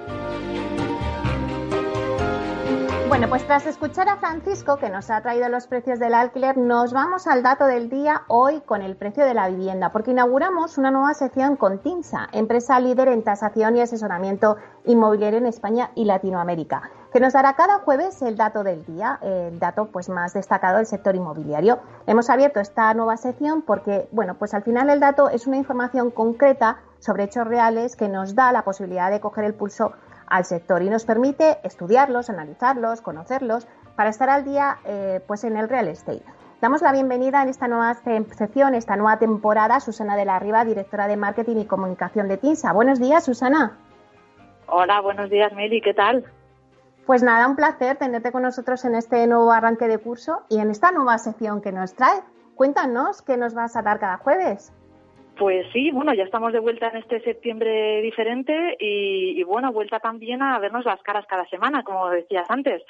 Bueno, 3.18 3.30
pues 3.30 3.44
tras 3.48 3.66
escuchar 3.66 4.08
a 4.08 4.18
Francisco, 4.18 4.76
que 4.76 4.90
nos 4.90 5.10
ha 5.10 5.20
traído 5.22 5.48
los 5.48 5.66
precios 5.66 5.98
del 5.98 6.14
alquiler, 6.14 6.56
nos 6.56 6.92
vamos 6.92 7.26
al 7.26 7.42
dato 7.42 7.66
del 7.66 7.90
día 7.90 8.22
hoy 8.28 8.60
con 8.60 8.80
el 8.80 8.96
precio 8.96 9.24
de 9.24 9.34
la 9.34 9.48
vivienda, 9.48 9.90
porque 9.90 10.12
inauguramos 10.12 10.78
una 10.78 10.92
nueva 10.92 11.14
sección 11.14 11.56
con 11.56 11.80
TINSA, 11.80 12.28
empresa 12.30 12.78
líder 12.78 13.08
en 13.08 13.24
tasación 13.24 13.76
y 13.76 13.80
asesoramiento 13.80 14.56
inmobiliario 14.84 15.40
en 15.40 15.46
España 15.46 15.90
y 15.96 16.04
Latinoamérica, 16.04 16.92
que 17.12 17.18
nos 17.18 17.32
dará 17.32 17.54
cada 17.54 17.80
jueves 17.80 18.22
el 18.22 18.36
dato 18.36 18.62
del 18.62 18.86
día, 18.86 19.18
el 19.20 19.58
dato 19.58 19.86
pues 19.86 20.08
más 20.08 20.32
destacado 20.34 20.76
del 20.76 20.86
sector 20.86 21.16
inmobiliario. 21.16 21.80
Hemos 22.06 22.30
abierto 22.30 22.60
esta 22.60 22.94
nueva 22.94 23.16
sección 23.16 23.62
porque, 23.62 24.08
bueno, 24.12 24.36
pues 24.38 24.54
al 24.54 24.62
final 24.62 24.90
el 24.90 25.00
dato 25.00 25.28
es 25.28 25.48
una 25.48 25.56
información 25.56 26.12
concreta 26.12 26.78
sobre 27.00 27.24
hechos 27.24 27.48
reales 27.48 27.96
que 27.96 28.08
nos 28.08 28.36
da 28.36 28.52
la 28.52 28.62
posibilidad 28.62 29.10
de 29.10 29.20
coger 29.20 29.44
el 29.44 29.54
pulso 29.54 29.92
al 30.30 30.44
sector 30.44 30.82
y 30.82 30.90
nos 30.90 31.04
permite 31.04 31.58
estudiarlos, 31.64 32.30
analizarlos, 32.30 33.00
conocerlos 33.00 33.66
para 33.96 34.10
estar 34.10 34.30
al 34.30 34.44
día 34.44 34.78
eh, 34.84 35.20
pues 35.26 35.44
en 35.44 35.56
el 35.56 35.68
real 35.68 35.88
estate. 35.88 36.22
Damos 36.60 36.82
la 36.82 36.92
bienvenida 36.92 37.42
en 37.42 37.48
esta 37.48 37.68
nueva 37.68 37.94
sección, 37.94 38.74
esta 38.74 38.96
nueva 38.96 39.18
temporada, 39.18 39.76
a 39.76 39.80
Susana 39.80 40.16
de 40.16 40.24
la 40.24 40.40
Riva, 40.40 40.64
directora 40.64 41.06
de 41.06 41.16
Marketing 41.16 41.56
y 41.58 41.66
Comunicación 41.66 42.26
de 42.26 42.36
TINSA. 42.36 42.72
Buenos 42.72 42.98
días, 42.98 43.24
Susana. 43.24 43.78
Hola, 44.66 45.00
buenos 45.00 45.30
días, 45.30 45.52
Meli, 45.52 45.80
¿qué 45.80 45.94
tal? 45.94 46.24
Pues 47.06 47.22
nada, 47.22 47.46
un 47.46 47.56
placer 47.56 47.96
tenerte 47.96 48.32
con 48.32 48.42
nosotros 48.42 48.84
en 48.84 48.96
este 48.96 49.26
nuevo 49.26 49.50
arranque 49.52 49.88
de 49.88 49.98
curso 49.98 50.42
y 50.48 50.58
en 50.58 50.70
esta 50.70 50.90
nueva 50.90 51.16
sección 51.18 51.62
que 51.62 51.72
nos 51.72 51.94
trae. 51.94 52.20
Cuéntanos 52.54 53.22
qué 53.22 53.36
nos 53.36 53.54
vas 53.54 53.76
a 53.76 53.82
dar 53.82 53.98
cada 53.98 54.18
jueves. 54.18 54.72
Pues 55.38 55.66
sí, 55.72 55.92
bueno, 55.92 56.12
ya 56.14 56.24
estamos 56.24 56.52
de 56.52 56.58
vuelta 56.58 56.88
en 56.88 56.96
este 56.96 57.20
septiembre 57.20 58.02
diferente 58.02 58.76
y, 58.80 59.40
bueno, 59.44 59.72
vuelta 59.72 60.00
también 60.00 60.42
a 60.42 60.58
vernos 60.58 60.84
las 60.84 61.00
caras 61.02 61.26
cada 61.28 61.48
semana, 61.48 61.84
como 61.84 62.10
decías 62.10 62.50
antes. 62.50 62.82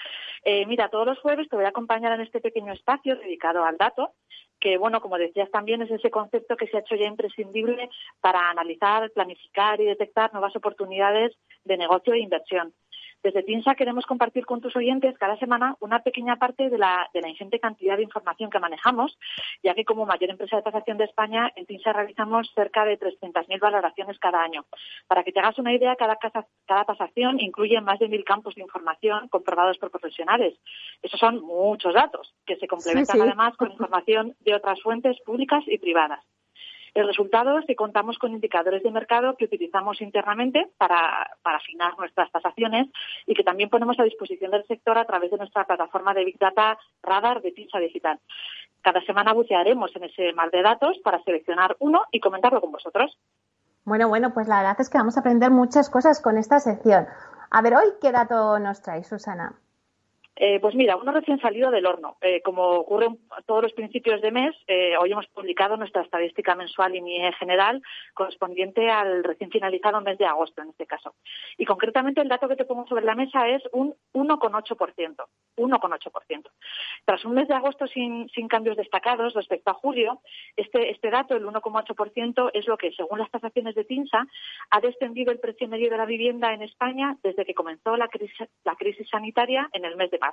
Eh, 0.44 0.64
mira, 0.64 0.88
todos 0.88 1.04
los 1.04 1.18
jueves 1.18 1.46
te 1.50 1.56
voy 1.56 1.66
a 1.66 1.68
acompañar 1.68 2.12
en 2.12 2.22
este 2.22 2.40
pequeño 2.40 2.72
espacio 2.72 3.16
dedicado 3.16 3.64
al 3.64 3.76
dato, 3.76 4.14
que 4.60 4.78
bueno, 4.78 5.02
como 5.02 5.18
decías 5.18 5.50
también, 5.50 5.82
es 5.82 5.90
ese 5.90 6.10
concepto 6.10 6.56
que 6.56 6.66
se 6.68 6.78
ha 6.78 6.80
hecho 6.80 6.94
ya 6.94 7.04
imprescindible 7.04 7.90
para 8.22 8.48
analizar, 8.48 9.10
planificar 9.10 9.78
y 9.82 9.84
detectar 9.84 10.32
nuevas 10.32 10.56
oportunidades 10.56 11.36
de 11.64 11.76
negocio 11.76 12.14
e 12.14 12.20
inversión. 12.20 12.72
Desde 13.22 13.42
TINSA 13.42 13.74
queremos 13.74 14.06
compartir 14.06 14.46
con 14.46 14.60
tus 14.60 14.76
oyentes 14.76 15.18
cada 15.18 15.36
semana 15.38 15.76
una 15.80 16.00
pequeña 16.00 16.36
parte 16.36 16.70
de 16.70 16.78
la, 16.78 17.08
de 17.12 17.20
la 17.20 17.28
ingente 17.28 17.58
cantidad 17.58 17.96
de 17.96 18.04
información 18.04 18.48
que 18.48 18.60
manejamos, 18.60 19.18
ya 19.62 19.74
que 19.74 19.84
como 19.84 20.06
mayor 20.06 20.30
empresa 20.30 20.56
de 20.56 20.62
tasación 20.62 20.98
de 20.98 21.04
España, 21.04 21.50
en 21.56 21.66
TINSA 21.66 21.92
realizamos 21.92 22.50
cerca 22.54 22.84
de 22.84 22.98
300.000 22.98 23.60
valoraciones 23.60 24.18
cada 24.18 24.42
año. 24.42 24.64
Para 25.08 25.24
que 25.24 25.32
te 25.32 25.40
hagas 25.40 25.58
una 25.58 25.74
idea, 25.74 25.96
cada, 25.96 26.16
cada 26.16 26.84
tasación 26.84 27.40
incluye 27.40 27.80
más 27.80 27.98
de 27.98 28.08
mil 28.08 28.24
campos 28.24 28.54
de 28.54 28.62
información 28.62 29.28
comprobados 29.28 29.78
por 29.78 29.90
profesionales. 29.90 30.58
Esos 31.02 31.18
son 31.18 31.40
muchos 31.42 31.94
datos, 31.94 32.34
que 32.46 32.56
se 32.56 32.68
complementan 32.68 33.20
además 33.20 33.56
con 33.56 33.72
información 33.72 34.36
de 34.40 34.54
otras 34.54 34.80
fuentes 34.80 35.20
públicas 35.22 35.64
y 35.66 35.78
privadas. 35.78 36.24
El 36.98 37.06
resultado 37.06 37.60
es 37.60 37.64
que 37.64 37.76
contamos 37.76 38.18
con 38.18 38.32
indicadores 38.32 38.82
de 38.82 38.90
mercado 38.90 39.36
que 39.36 39.44
utilizamos 39.44 40.00
internamente 40.00 40.72
para, 40.78 41.30
afinar 41.44 41.96
nuestras 41.96 42.28
tasaciones 42.32 42.88
y 43.24 43.34
que 43.34 43.44
también 43.44 43.70
ponemos 43.70 44.00
a 44.00 44.02
disposición 44.02 44.50
del 44.50 44.66
sector 44.66 44.98
a 44.98 45.04
través 45.04 45.30
de 45.30 45.36
nuestra 45.36 45.64
plataforma 45.64 46.12
de 46.12 46.24
Big 46.24 46.40
Data 46.40 46.76
Radar 47.00 47.40
de 47.40 47.52
Tinsa 47.52 47.78
Digital. 47.78 48.18
Cada 48.82 49.00
semana 49.02 49.32
bucearemos 49.32 49.94
en 49.94 50.04
ese 50.04 50.32
mar 50.32 50.50
de 50.50 50.60
datos 50.60 50.98
para 51.04 51.22
seleccionar 51.22 51.76
uno 51.78 52.02
y 52.10 52.18
comentarlo 52.18 52.60
con 52.60 52.72
vosotros. 52.72 53.16
Bueno, 53.84 54.08
bueno, 54.08 54.34
pues 54.34 54.48
la 54.48 54.56
verdad 54.56 54.80
es 54.80 54.90
que 54.90 54.98
vamos 54.98 55.16
a 55.16 55.20
aprender 55.20 55.52
muchas 55.52 55.90
cosas 55.90 56.20
con 56.20 56.36
esta 56.36 56.58
sección. 56.58 57.06
A 57.52 57.62
ver, 57.62 57.76
hoy, 57.76 57.92
¿qué 58.00 58.10
dato 58.10 58.58
nos 58.58 58.82
trae, 58.82 59.04
Susana? 59.04 59.54
Eh, 60.40 60.60
pues 60.60 60.76
mira, 60.76 60.94
uno 60.96 61.10
recién 61.10 61.40
salido 61.40 61.68
del 61.72 61.84
horno. 61.84 62.16
Eh, 62.20 62.40
como 62.42 62.62
ocurre 62.62 63.08
todos 63.44 63.60
los 63.60 63.72
principios 63.72 64.22
de 64.22 64.30
mes, 64.30 64.54
eh, 64.68 64.96
hoy 64.96 65.10
hemos 65.10 65.26
publicado 65.26 65.76
nuestra 65.76 66.02
estadística 66.02 66.54
mensual 66.54 66.94
y 66.94 67.00
MIE 67.00 67.32
general 67.32 67.82
correspondiente 68.14 68.88
al 68.88 69.24
recién 69.24 69.50
finalizado 69.50 70.00
mes 70.00 70.16
de 70.16 70.26
agosto, 70.26 70.62
en 70.62 70.68
este 70.68 70.86
caso. 70.86 71.16
Y 71.56 71.64
concretamente 71.64 72.20
el 72.20 72.28
dato 72.28 72.48
que 72.48 72.54
te 72.54 72.64
pongo 72.64 72.86
sobre 72.86 73.04
la 73.04 73.16
mesa 73.16 73.48
es 73.48 73.64
un 73.72 73.96
1,8%. 74.12 75.26
1,8%. 75.56 76.50
Tras 77.04 77.24
un 77.24 77.34
mes 77.34 77.48
de 77.48 77.54
agosto 77.54 77.88
sin, 77.88 78.28
cambios 78.48 78.76
destacados 78.76 79.34
respecto 79.34 79.72
a 79.72 79.74
julio, 79.74 80.20
este, 80.56 80.90
este 80.90 81.10
dato, 81.10 81.34
el 81.34 81.44
1,8%, 81.46 82.50
es 82.54 82.68
lo 82.68 82.76
que, 82.76 82.92
según 82.92 83.18
las 83.18 83.30
tasaciones 83.30 83.74
de 83.74 83.84
TINSA, 83.84 84.24
ha 84.70 84.80
descendido 84.80 85.32
el 85.32 85.40
precio 85.40 85.66
medio 85.66 85.90
de 85.90 85.96
la 85.96 86.06
vivienda 86.06 86.54
en 86.54 86.62
España 86.62 87.16
desde 87.24 87.44
que 87.44 87.54
comenzó 87.54 87.96
la 87.96 88.06
crisis, 88.06 88.48
la 88.64 88.76
crisis 88.76 89.08
sanitaria 89.10 89.68
en 89.72 89.84
el 89.84 89.96
mes 89.96 90.12
de 90.12 90.18
marzo. 90.18 90.27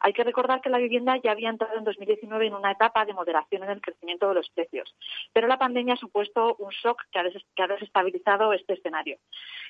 Hay 0.00 0.12
que 0.12 0.24
recordar 0.24 0.60
que 0.60 0.70
la 0.70 0.78
vivienda 0.78 1.16
ya 1.22 1.32
había 1.32 1.50
entrado 1.50 1.76
en 1.76 1.84
2019 1.84 2.46
en 2.46 2.54
una 2.54 2.72
etapa 2.72 3.04
de 3.04 3.12
moderación 3.12 3.62
en 3.64 3.70
el 3.70 3.80
crecimiento 3.80 4.28
de 4.28 4.34
los 4.34 4.48
precios, 4.50 4.94
pero 5.32 5.46
la 5.46 5.58
pandemia 5.58 5.94
ha 5.94 5.98
supuesto 5.98 6.56
un 6.58 6.70
shock 6.70 7.02
que 7.12 7.18
ha, 7.18 7.68
desestabilizado 7.68 8.52
este 8.52 8.74
escenario. 8.74 9.18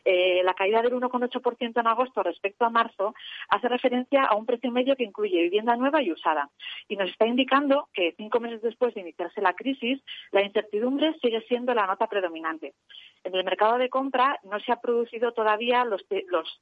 Eh, 0.05 0.43
la 0.45 0.55
caída 0.55 0.83
del 0.83 0.95
1,8% 0.95 1.81
en 1.81 1.87
agosto 1.87 2.23
respecto 2.23 2.65
a 2.65 2.71
marzo 2.71 3.15
hace 3.49 3.69
referencia 3.69 4.25
a 4.25 4.37
un 4.37 4.47
precio 4.47 4.71
medio 4.71 4.97
que 4.97 5.05
incluye 5.05 5.43
vivienda 5.43 5.77
nueva 5.77 6.03
y 6.03 6.13
usada 6.13 6.49
y 6.89 6.97
nos 6.97 7.11
está 7.11 7.27
indicando 7.27 7.89
que 7.93 8.15
cinco 8.17 8.41
meses 8.41 8.63
después 8.63 8.95
de 8.95 9.01
iniciarse 9.01 9.41
la 9.41 9.55
crisis, 9.55 10.01
la 10.31 10.43
incertidumbre 10.43 11.15
sigue 11.21 11.43
siendo 11.43 11.75
la 11.75 11.87
nota 11.87 12.07
predominante. 12.07 12.75
En 13.23 13.35
el 13.35 13.45
mercado 13.45 13.77
de 13.77 13.91
compra 13.91 14.39
no 14.45 14.59
se 14.61 14.73
ha 14.73 14.81
producido 14.81 15.33
todavía 15.33 15.85
los, 15.85 16.03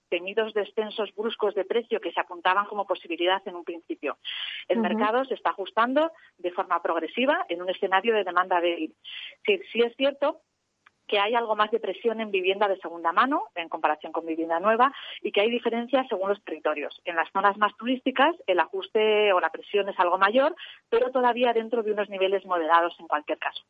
temidos 0.08 0.54
descensos 0.54 1.14
bruscos 1.14 1.54
de 1.54 1.64
precio 1.64 2.00
que 2.00 2.12
se 2.12 2.20
apuntaban 2.20 2.66
como 2.68 2.86
posibilidad 2.86 3.42
en 3.46 3.56
un 3.56 3.64
principio. 3.64 4.18
El 4.68 4.78
mercado 4.78 5.24
se 5.24 5.34
está 5.34 5.50
ajustando 5.50 6.12
de 6.36 6.52
forma 6.52 6.80
progresiva 6.82 7.44
en 7.48 7.62
un 7.62 7.70
escenario 7.70 8.14
de 8.14 8.24
demanda 8.24 8.60
débil. 8.60 8.94
Sí, 9.44 9.60
sí 9.72 9.80
es 9.82 9.96
cierto 9.96 10.42
que 11.08 11.18
hay 11.18 11.34
algo 11.34 11.56
más 11.56 11.70
de 11.70 11.80
presión 11.80 12.20
en 12.20 12.30
vivienda 12.30 12.68
de 12.68 12.78
segunda 12.78 13.12
mano 13.12 13.44
en 13.54 13.68
comparación 13.68 14.12
con 14.12 14.26
vivienda 14.26 14.60
nueva 14.60 14.92
y 15.22 15.32
que 15.32 15.40
hay 15.40 15.50
diferencias 15.50 16.06
según 16.08 16.28
los 16.28 16.44
territorios. 16.44 17.00
En 17.04 17.16
las 17.16 17.32
zonas 17.32 17.56
más 17.56 17.74
turísticas 17.76 18.36
el 18.46 18.60
ajuste 18.60 19.32
o 19.32 19.40
la 19.40 19.50
presión 19.50 19.88
es 19.88 19.98
algo 19.98 20.18
mayor, 20.18 20.54
pero 20.88 21.10
todavía 21.10 21.52
dentro 21.52 21.82
de 21.82 21.92
unos 21.92 22.10
niveles 22.10 22.44
moderados 22.44 22.94
en 23.00 23.08
cualquier 23.08 23.38
caso. 23.38 23.64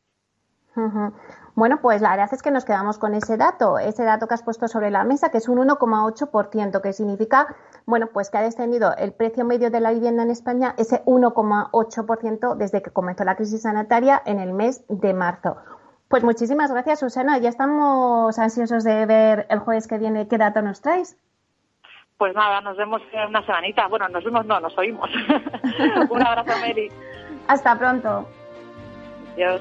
Bueno, 1.59 1.81
pues 1.81 2.01
la 2.01 2.11
verdad 2.11 2.29
es 2.33 2.41
que 2.41 2.53
nos 2.53 2.65
quedamos 2.65 2.99
con 2.99 3.15
ese 3.15 3.37
dato, 3.37 3.81
ese 3.81 4.05
dato 4.05 4.29
que 4.29 4.35
has 4.35 4.45
puesto 4.45 4.69
sobre 4.69 4.93
la 4.93 5.03
mesa, 5.03 5.31
que 5.31 5.39
es 5.39 5.49
un 5.49 5.59
1,8%, 5.59 6.81
que 6.81 6.93
significa, 6.93 7.49
bueno, 7.85 8.07
pues 8.13 8.31
que 8.31 8.39
ha 8.39 8.43
descendido 8.43 8.95
el 8.97 9.13
precio 9.13 9.45
medio 9.45 9.69
de 9.69 9.81
la 9.81 9.91
vivienda 9.91 10.23
en 10.23 10.31
España 10.31 10.75
ese 10.79 11.05
1,8% 11.05 12.55
desde 12.55 12.81
que 12.81 12.93
comenzó 12.93 13.25
la 13.25 13.35
crisis 13.35 13.63
sanitaria 13.63 14.23
en 14.25 14.39
el 14.39 14.53
mes 14.53 14.85
de 14.89 15.13
marzo. 15.15 15.57
Pues 16.09 16.23
muchísimas 16.23 16.71
gracias, 16.71 17.01
Susana. 17.01 17.39
Ya 17.39 17.49
estamos 17.49 18.39
ansiosos 18.39 18.85
de 18.85 19.05
ver 19.07 19.47
el 19.51 19.59
jueves 19.59 19.89
que 19.89 19.99
viene 19.99 20.29
qué 20.29 20.39
dato 20.39 20.63
nos 20.63 20.81
traes. 20.81 21.19
Pues 22.17 22.35
nada, 22.35 22.61
nos 22.61 22.77
vemos 22.77 23.03
en 23.13 23.29
una 23.29 23.45
semanita. 23.45 23.89
Bueno, 23.89 24.09
nos 24.09 24.25
vemos, 24.25 24.47
no, 24.47 24.59
nos 24.61 24.79
oímos. 24.79 25.11
Un 26.11 26.23
abrazo, 26.27 26.53
Meli. 26.61 26.89
Hasta 27.49 27.77
pronto. 27.79 28.29
Adiós. 29.35 29.61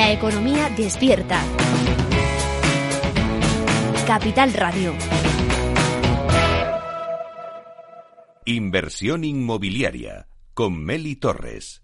La 0.00 0.12
economía 0.12 0.70
despierta. 0.70 1.42
Capital 4.06 4.54
Radio. 4.54 4.94
Inversión 8.46 9.24
inmobiliaria 9.24 10.26
con 10.54 10.82
Meli 10.82 11.16
Torres. 11.16 11.82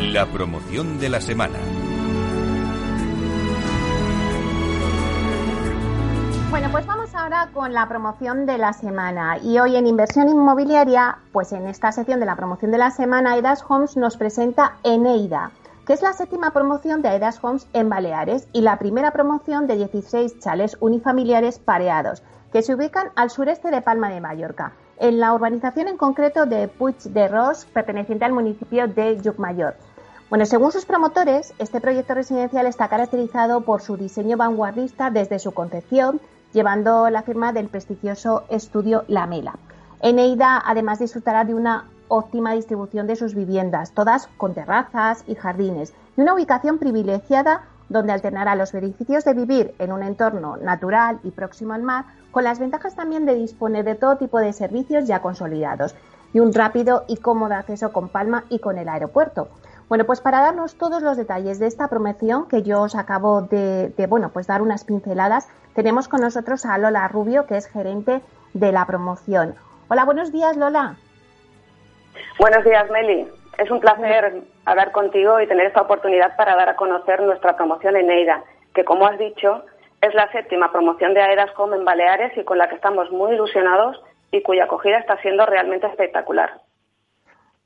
La 0.00 0.26
promoción 0.26 0.98
de 0.98 1.10
la 1.10 1.20
semana. 1.20 1.60
Bueno, 6.50 6.68
pues 6.72 6.84
vamos 6.86 6.99
ahora 7.20 7.50
con 7.52 7.74
la 7.74 7.86
promoción 7.86 8.46
de 8.46 8.56
la 8.56 8.72
semana. 8.72 9.36
Y 9.42 9.58
hoy 9.58 9.76
en 9.76 9.86
Inversión 9.86 10.30
Inmobiliaria, 10.30 11.18
pues 11.32 11.52
en 11.52 11.66
esta 11.66 11.92
sección 11.92 12.18
de 12.18 12.24
la 12.24 12.34
promoción 12.34 12.70
de 12.70 12.78
la 12.78 12.90
semana, 12.90 13.36
Edas 13.36 13.62
Homes 13.68 13.94
nos 13.98 14.16
presenta 14.16 14.76
Eneida, 14.84 15.50
que 15.86 15.92
es 15.92 16.00
la 16.00 16.14
séptima 16.14 16.52
promoción 16.52 17.02
de 17.02 17.14
Edas 17.14 17.38
Homes 17.42 17.66
en 17.74 17.90
Baleares 17.90 18.48
y 18.54 18.62
la 18.62 18.78
primera 18.78 19.10
promoción 19.10 19.66
de 19.66 19.76
16 19.76 20.40
chales 20.40 20.78
unifamiliares 20.80 21.58
pareados, 21.58 22.22
que 22.54 22.62
se 22.62 22.74
ubican 22.74 23.10
al 23.16 23.28
sureste 23.28 23.70
de 23.70 23.82
Palma 23.82 24.08
de 24.08 24.22
Mallorca, 24.22 24.72
en 24.98 25.20
la 25.20 25.34
urbanización 25.34 25.88
en 25.88 25.98
concreto 25.98 26.46
de 26.46 26.68
Puig 26.68 26.96
de 27.02 27.28
Ros, 27.28 27.66
perteneciente 27.66 28.24
al 28.24 28.32
municipio 28.32 28.88
de 28.88 29.20
Llucmayor. 29.20 29.74
Bueno, 30.30 30.46
según 30.46 30.72
sus 30.72 30.86
promotores, 30.86 31.52
este 31.58 31.82
proyecto 31.82 32.14
residencial 32.14 32.64
está 32.66 32.88
caracterizado 32.88 33.60
por 33.60 33.82
su 33.82 33.98
diseño 33.98 34.38
vanguardista 34.38 35.10
desde 35.10 35.38
su 35.38 35.52
concepción, 35.52 36.18
llevando 36.52 37.08
la 37.10 37.22
firma 37.22 37.52
del 37.52 37.68
prestigioso 37.68 38.44
estudio 38.48 39.04
Lamela. 39.08 39.54
Eneida 40.00 40.62
además 40.64 40.98
disfrutará 40.98 41.44
de 41.44 41.54
una 41.54 41.84
óptima 42.08 42.52
distribución 42.52 43.06
de 43.06 43.16
sus 43.16 43.34
viviendas, 43.34 43.92
todas 43.92 44.28
con 44.36 44.54
terrazas 44.54 45.24
y 45.26 45.34
jardines, 45.34 45.94
y 46.16 46.22
una 46.22 46.34
ubicación 46.34 46.78
privilegiada 46.78 47.62
donde 47.88 48.12
alternará 48.12 48.54
los 48.54 48.72
beneficios 48.72 49.24
de 49.24 49.34
vivir 49.34 49.74
en 49.78 49.92
un 49.92 50.02
entorno 50.02 50.56
natural 50.56 51.18
y 51.24 51.30
próximo 51.30 51.74
al 51.74 51.82
mar, 51.82 52.04
con 52.30 52.44
las 52.44 52.58
ventajas 52.58 52.94
también 52.94 53.26
de 53.26 53.34
disponer 53.34 53.84
de 53.84 53.96
todo 53.96 54.16
tipo 54.16 54.38
de 54.38 54.52
servicios 54.52 55.06
ya 55.06 55.20
consolidados 55.20 55.94
y 56.32 56.40
un 56.40 56.52
rápido 56.52 57.04
y 57.08 57.16
cómodo 57.16 57.54
acceso 57.54 57.92
con 57.92 58.08
Palma 58.08 58.44
y 58.48 58.60
con 58.60 58.78
el 58.78 58.88
aeropuerto. 58.88 59.48
Bueno, 59.90 60.04
pues 60.04 60.20
para 60.20 60.40
darnos 60.40 60.78
todos 60.78 61.02
los 61.02 61.16
detalles 61.16 61.58
de 61.58 61.66
esta 61.66 61.88
promoción 61.88 62.46
que 62.46 62.62
yo 62.62 62.82
os 62.82 62.94
acabo 62.94 63.42
de, 63.42 63.92
bueno, 64.08 64.30
pues 64.32 64.46
dar 64.46 64.62
unas 64.62 64.84
pinceladas, 64.84 65.48
tenemos 65.74 66.06
con 66.06 66.20
nosotros 66.20 66.64
a 66.64 66.78
Lola 66.78 67.08
Rubio, 67.08 67.44
que 67.48 67.56
es 67.56 67.66
gerente 67.66 68.20
de 68.54 68.70
la 68.70 68.86
promoción. 68.86 69.56
Hola, 69.88 70.04
buenos 70.04 70.30
días, 70.30 70.56
Lola. 70.56 70.94
Buenos 72.38 72.64
días, 72.64 72.88
Meli. 72.88 73.26
Es 73.58 73.68
un 73.68 73.80
placer 73.80 74.44
hablar 74.64 74.92
contigo 74.92 75.40
y 75.40 75.48
tener 75.48 75.66
esta 75.66 75.82
oportunidad 75.82 76.36
para 76.36 76.54
dar 76.54 76.68
a 76.68 76.76
conocer 76.76 77.20
nuestra 77.20 77.56
promoción 77.56 77.96
en 77.96 78.12
EIDA, 78.12 78.44
que 78.72 78.84
como 78.84 79.08
has 79.08 79.18
dicho, 79.18 79.64
es 80.02 80.14
la 80.14 80.30
séptima 80.30 80.70
promoción 80.70 81.14
de 81.14 81.22
Aedas 81.22 81.50
Home 81.56 81.76
en 81.76 81.84
Baleares 81.84 82.30
y 82.36 82.44
con 82.44 82.58
la 82.58 82.68
que 82.68 82.76
estamos 82.76 83.10
muy 83.10 83.32
ilusionados 83.32 84.00
y 84.30 84.40
cuya 84.42 84.66
acogida 84.66 84.98
está 84.98 85.20
siendo 85.20 85.46
realmente 85.46 85.88
espectacular. 85.88 86.60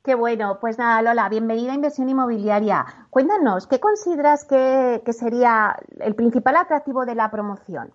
Qué 0.04 0.14
bueno, 0.14 0.58
pues 0.60 0.78
nada, 0.78 1.00
Lola, 1.00 1.30
bienvenida 1.30 1.72
a 1.72 1.76
Inversión 1.76 2.10
Inmobiliaria. 2.10 2.84
Cuéntanos, 3.08 3.66
¿qué 3.66 3.80
consideras 3.80 4.46
que, 4.46 5.00
sería 5.14 5.76
el 5.98 6.14
principal 6.14 6.56
atractivo 6.56 7.06
de 7.06 7.14
la 7.14 7.30
promoción? 7.30 7.90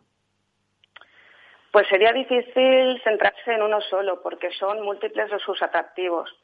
Pues 1.71 1.87
sería 1.87 2.11
difícil 2.11 2.99
centrarse 3.03 3.53
en 3.53 3.61
uno 3.61 3.79
solo, 3.81 4.23
porque 4.23 4.49
son 4.53 4.81
múltiples 4.81 5.29
los 5.29 5.39
sus 5.43 5.61
atractivos. 5.61 6.35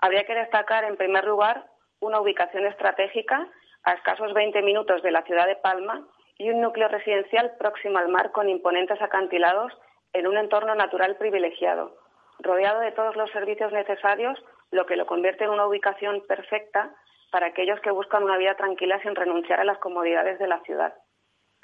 Habría 0.00 0.24
que 0.24 0.34
destacar, 0.34 0.82
en 0.82 0.96
primer 0.96 1.24
lugar, 1.24 1.66
una 2.00 2.20
ubicación 2.20 2.66
estratégica 2.66 3.46
a 3.84 3.92
escasos 3.92 4.34
20 4.34 4.60
minutos 4.62 5.04
de 5.04 5.12
la 5.12 5.22
ciudad 5.22 5.46
de 5.46 5.54
Palma 5.54 6.04
y 6.36 6.50
un 6.50 6.60
núcleo 6.60 6.88
residencial 6.88 7.52
próximo 7.60 7.98
al 7.98 8.08
mar 8.08 8.32
con 8.32 8.48
imponentes 8.48 9.00
acantilados 9.00 9.72
en 10.14 10.26
un 10.26 10.36
entorno 10.36 10.74
natural 10.74 11.14
privilegiado, 11.14 11.96
rodeado 12.40 12.80
de 12.80 12.90
todos 12.90 13.14
los 13.14 13.30
servicios 13.30 13.72
necesarios 13.72 14.36
lo 14.72 14.86
que 14.86 14.96
lo 14.96 15.06
convierte 15.06 15.44
en 15.44 15.50
una 15.50 15.66
ubicación 15.66 16.22
perfecta 16.26 16.90
para 17.30 17.46
aquellos 17.46 17.80
que 17.80 17.90
buscan 17.90 18.24
una 18.24 18.36
vida 18.36 18.56
tranquila 18.56 19.00
sin 19.02 19.14
renunciar 19.14 19.60
a 19.60 19.64
las 19.64 19.78
comodidades 19.78 20.38
de 20.38 20.48
la 20.48 20.60
ciudad. 20.60 20.94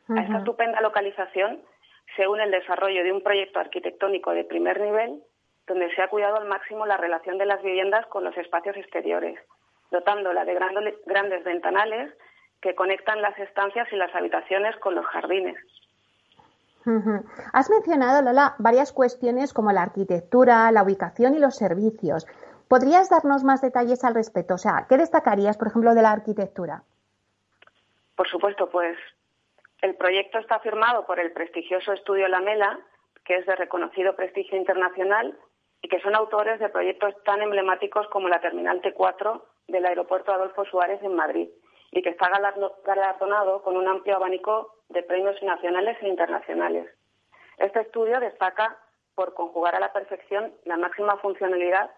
A 0.09 0.23
esta 0.23 0.39
estupenda 0.39 0.81
localización 0.81 1.61
se 2.17 2.27
une 2.27 2.45
el 2.45 2.51
desarrollo 2.51 3.03
de 3.03 3.13
un 3.13 3.23
proyecto 3.23 3.61
arquitectónico 3.61 4.31
de 4.31 4.45
primer 4.45 4.81
nivel 4.81 5.23
donde 5.67 5.95
se 5.95 6.01
ha 6.01 6.09
cuidado 6.09 6.37
al 6.37 6.49
máximo 6.49 6.87
la 6.87 6.97
relación 6.97 7.37
de 7.37 7.45
las 7.45 7.63
viviendas 7.63 8.07
con 8.07 8.25
los 8.25 8.37
espacios 8.39 8.77
exteriores, 8.77 9.39
dotándola 9.91 10.47
de 10.47 10.55
grandes 10.55 11.45
ventanales 11.45 12.15
que 12.63 12.75
conectan 12.75 13.21
las 13.21 13.39
estancias 13.39 13.87
y 13.93 13.97
las 13.97 14.15
habitaciones 14.15 14.77
con 14.77 14.95
los 14.95 15.05
jardines. 15.07 15.57
Has 17.53 17.69
mencionado, 17.69 18.23
Lola, 18.23 18.55
varias 18.59 18.93
cuestiones 18.93 19.53
como 19.53 19.73
la 19.73 19.83
arquitectura, 19.83 20.73
la 20.73 20.83
ubicación 20.83 21.35
y 21.35 21.39
los 21.39 21.57
servicios. 21.57 22.27
¿Podrías 22.69 23.09
darnos 23.09 23.45
más 23.45 23.63
detalles 23.63 24.05
al 24.05 24.15
respecto? 24.15 24.55
O 24.55 24.59
sea, 24.59 24.87
¿qué 24.89 24.99
destacarías, 24.99 25.57
por 25.57 25.69
ejemplo, 25.69 25.95
de 25.95 26.03
la 26.03 26.13
arquitectura? 26.13 26.83
Por 28.15 28.29
supuesto, 28.29 28.69
pues 28.69 28.97
El 29.81 29.95
proyecto 29.95 30.39
está 30.39 30.59
firmado 30.59 31.07
por 31.07 31.21
el 31.21 31.31
prestigioso 31.31 31.93
estudio 31.93 32.27
Lamela, 32.27 32.81
que 33.25 33.37
es 33.37 33.47
de 33.47 33.55
reconocido 33.55 34.17
prestigio 34.17 34.59
internacional 34.59 35.39
y 35.83 35.89
que 35.89 36.01
son 36.01 36.17
autores 36.17 36.59
de 36.59 36.69
proyectos 36.69 37.15
tan 37.25 37.41
emblemáticos 37.43 38.09
como 38.09 38.29
la 38.29 38.41
Terminal 38.41 38.83
T4 38.83 39.41
del 39.69 39.87
Aeropuerto 39.87 40.33
Adolfo 40.33 40.65
Suárez 40.65 41.01
en 41.03 41.15
Madrid 41.15 41.49
y 41.93 42.03
que 42.03 42.11
está 42.11 42.29
galardonado 42.85 43.63
con 43.63 43.77
un 43.77 43.87
amplio 43.87 44.17
abanico 44.17 44.75
de 44.89 45.05
premios 45.05 45.41
nacionales 45.43 45.97
e 46.03 46.09
internacionales. 46.09 46.91
Este 47.59 47.81
estudio 47.81 48.19
destaca 48.19 48.79
por 49.15 49.35
conjugar 49.35 49.77
a 49.77 49.81
la 49.81 49.93
perfección 49.93 50.53
la 50.65 50.77
máxima 50.77 51.19
funcionalidad 51.19 51.91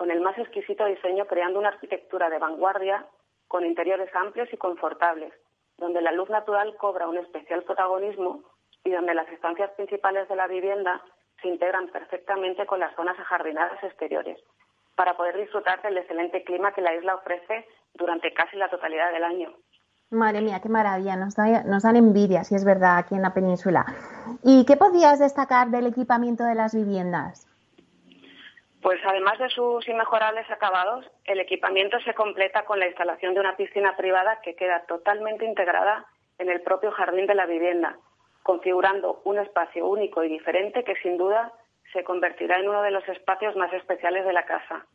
con 0.00 0.10
el 0.10 0.22
más 0.22 0.38
exquisito 0.38 0.86
diseño, 0.86 1.26
creando 1.26 1.58
una 1.58 1.68
arquitectura 1.68 2.30
de 2.30 2.38
vanguardia 2.38 3.04
con 3.48 3.66
interiores 3.66 4.08
amplios 4.16 4.48
y 4.50 4.56
confortables, 4.56 5.30
donde 5.76 6.00
la 6.00 6.10
luz 6.10 6.30
natural 6.30 6.74
cobra 6.78 7.06
un 7.06 7.18
especial 7.18 7.64
protagonismo 7.64 8.40
y 8.82 8.92
donde 8.92 9.12
las 9.12 9.28
estancias 9.28 9.70
principales 9.72 10.26
de 10.30 10.36
la 10.36 10.46
vivienda 10.46 11.02
se 11.42 11.48
integran 11.48 11.88
perfectamente 11.88 12.64
con 12.64 12.80
las 12.80 12.96
zonas 12.96 13.18
ajardinadas 13.18 13.84
exteriores, 13.84 14.38
para 14.96 15.18
poder 15.18 15.36
disfrutar 15.36 15.82
del 15.82 15.98
excelente 15.98 16.44
clima 16.44 16.72
que 16.72 16.80
la 16.80 16.94
isla 16.94 17.16
ofrece 17.16 17.68
durante 17.92 18.32
casi 18.32 18.56
la 18.56 18.70
totalidad 18.70 19.12
del 19.12 19.24
año. 19.24 19.52
Madre 20.08 20.40
mía, 20.40 20.60
qué 20.62 20.70
maravilla, 20.70 21.16
nos, 21.16 21.36
nos 21.66 21.82
dan 21.82 21.96
envidia, 21.96 22.44
si 22.44 22.54
es 22.54 22.64
verdad, 22.64 22.96
aquí 22.96 23.16
en 23.16 23.22
la 23.22 23.34
península. 23.34 23.84
¿Y 24.44 24.64
qué 24.64 24.78
podrías 24.78 25.18
destacar 25.18 25.68
del 25.68 25.88
equipamiento 25.88 26.44
de 26.44 26.54
las 26.54 26.74
viviendas? 26.74 27.49
Pues 28.82 28.98
además 29.04 29.38
de 29.38 29.50
sus 29.50 29.86
inmejorables 29.88 30.50
acabados, 30.50 31.04
el 31.24 31.38
equipamiento 31.40 32.00
se 32.00 32.14
completa 32.14 32.64
con 32.64 32.78
la 32.78 32.86
instalación 32.86 33.34
de 33.34 33.40
una 33.40 33.56
piscina 33.56 33.94
privada 33.96 34.40
que 34.42 34.56
queda 34.56 34.84
totalmente 34.86 35.44
integrada 35.44 36.06
en 36.38 36.48
el 36.48 36.62
propio 36.62 36.90
jardín 36.90 37.26
de 37.26 37.34
la 37.34 37.44
vivienda, 37.44 37.98
configurando 38.42 39.20
un 39.24 39.38
espacio 39.38 39.86
único 39.86 40.24
y 40.24 40.30
diferente 40.30 40.82
que 40.82 40.96
sin 41.02 41.18
duda 41.18 41.52
se 41.92 42.04
convertirá 42.04 42.58
en 42.58 42.68
uno 42.68 42.82
de 42.82 42.90
los 42.90 43.06
espacios 43.08 43.54
más 43.56 43.70
especiales 43.74 44.24
de 44.24 44.32
la 44.32 44.46
casa. 44.46 44.86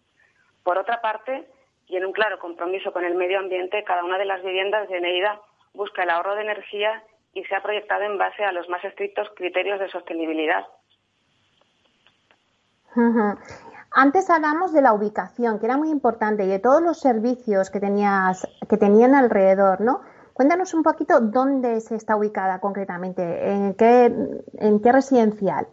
Por 0.63 0.79
otra 0.79 1.01
parte, 1.01 1.47
y 1.87 1.97
en 1.97 2.05
un 2.05 2.13
claro 2.13 2.39
compromiso 2.39 2.91
con 2.91 3.05
el 3.05 3.13
medio 3.13 3.37
ambiente, 3.37 3.83
cada 3.83 4.03
una 4.03 4.17
de 4.17 4.25
las 4.25 4.41
viviendas 4.41 4.89
de 4.89 4.99
Neida 4.99 5.39
busca 5.73 6.03
el 6.03 6.09
ahorro 6.09 6.33
de 6.33 6.41
energía 6.41 7.03
y 7.33 7.43
se 7.43 7.55
ha 7.55 7.61
proyectado 7.61 8.03
en 8.03 8.17
base 8.17 8.43
a 8.43 8.51
los 8.51 8.67
más 8.69 8.83
estrictos 8.83 9.29
criterios 9.35 9.79
de 9.79 9.89
sostenibilidad. 9.89 10.65
Antes 13.97 14.29
hablamos 14.29 14.73
de 14.73 14.81
la 14.81 14.91
ubicación, 14.91 15.57
que 15.57 15.67
era 15.67 15.77
muy 15.77 15.89
importante, 15.89 16.43
y 16.43 16.47
de 16.47 16.59
todos 16.59 16.81
los 16.81 16.99
servicios 16.99 17.71
que 17.71 17.79
tenías, 17.79 18.45
que 18.69 18.75
tenían 18.75 19.15
alrededor, 19.15 19.79
¿no? 19.79 20.01
Cuéntanos 20.33 20.73
un 20.73 20.83
poquito 20.83 21.21
dónde 21.21 21.79
se 21.79 21.95
está 21.95 22.17
ubicada 22.17 22.59
concretamente, 22.59 23.23
en 23.23 23.73
qué, 23.73 24.11
en 24.59 24.81
qué 24.81 24.91
residencial. 24.91 25.67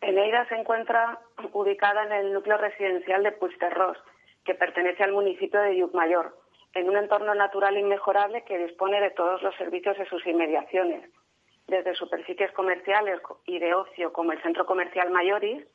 Eneida 0.00 0.48
se 0.48 0.54
encuentra 0.54 1.20
ubicada 1.52 2.04
en 2.04 2.12
el 2.12 2.32
núcleo 2.32 2.56
residencial 2.56 3.22
de 3.22 3.32
Puigterrós, 3.32 3.98
que 4.42 4.54
pertenece 4.54 5.04
al 5.04 5.12
municipio 5.12 5.60
de 5.60 5.76
Llucmayor, 5.76 6.34
en 6.72 6.88
un 6.88 6.96
entorno 6.96 7.34
natural 7.34 7.76
inmejorable 7.76 8.44
que 8.44 8.56
dispone 8.56 8.98
de 9.02 9.10
todos 9.10 9.42
los 9.42 9.54
servicios 9.56 9.98
de 9.98 10.06
sus 10.06 10.26
inmediaciones, 10.26 11.06
desde 11.68 11.94
superficies 11.96 12.50
comerciales 12.52 13.20
y 13.44 13.58
de 13.58 13.74
ocio 13.74 14.10
como 14.14 14.32
el 14.32 14.40
centro 14.40 14.64
comercial 14.64 15.10
Mayoris, 15.10 15.66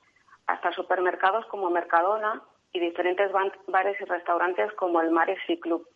hasta 0.50 0.72
supermercados 0.72 1.46
como 1.46 1.70
Mercadona 1.70 2.42
y 2.74 2.80
diferentes 2.80 3.32
bares 3.68 4.02
y 4.02 4.06
restaurantes 4.06 4.74
como 4.74 5.00
el 5.00 5.12
Mare 5.12 5.38
Sea 5.46 5.60
Club. 5.60 5.88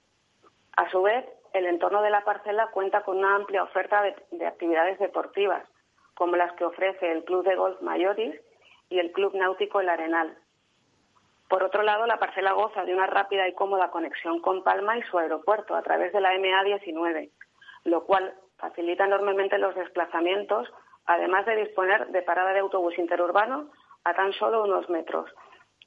A 0.77 0.89
su 0.91 1.01
vez, 1.01 1.25
el 1.53 1.65
entorno 1.65 2.03
de 2.03 2.11
la 2.11 2.23
parcela 2.23 2.67
cuenta 2.67 3.01
con 3.01 3.17
una 3.17 3.35
amplia 3.35 3.63
oferta 3.63 4.03
de, 4.31 4.45
actividades 4.45 4.99
deportivas, 4.99 5.63
como 6.13 6.35
las 6.35 6.53
que 6.53 6.65
ofrece 6.65 7.11
el 7.11 7.23
Club 7.23 7.43
de 7.43 7.55
Golf 7.55 7.81
Mayoris 7.81 8.35
y 8.89 8.99
el 8.99 9.11
Club 9.11 9.33
Náutico 9.33 9.81
El 9.81 9.89
Arenal. 9.89 10.37
Por 11.49 11.63
otro 11.63 11.81
lado, 11.81 12.05
la 12.05 12.19
parcela 12.19 12.53
goza 12.53 12.85
de 12.85 12.93
una 12.93 13.07
rápida 13.07 13.47
y 13.47 13.53
cómoda 13.53 13.89
conexión 13.89 14.39
con 14.39 14.63
Palma 14.63 14.97
y 14.97 15.03
su 15.03 15.17
aeropuerto 15.17 15.75
a 15.75 15.81
través 15.81 16.13
de 16.13 16.21
la 16.21 16.33
MA19, 16.33 17.31
lo 17.85 18.05
cual 18.05 18.35
facilita 18.57 19.05
enormemente 19.05 19.57
los 19.57 19.73
desplazamientos, 19.75 20.71
además 21.05 21.45
de 21.47 21.55
disponer 21.55 22.07
de 22.07 22.21
parada 22.21 22.53
de 22.53 22.59
autobús 22.59 22.97
interurbano 22.99 23.69
a 24.05 24.13
tan 24.13 24.33
solo 24.33 24.63
unos 24.63 24.89
metros. 24.89 25.29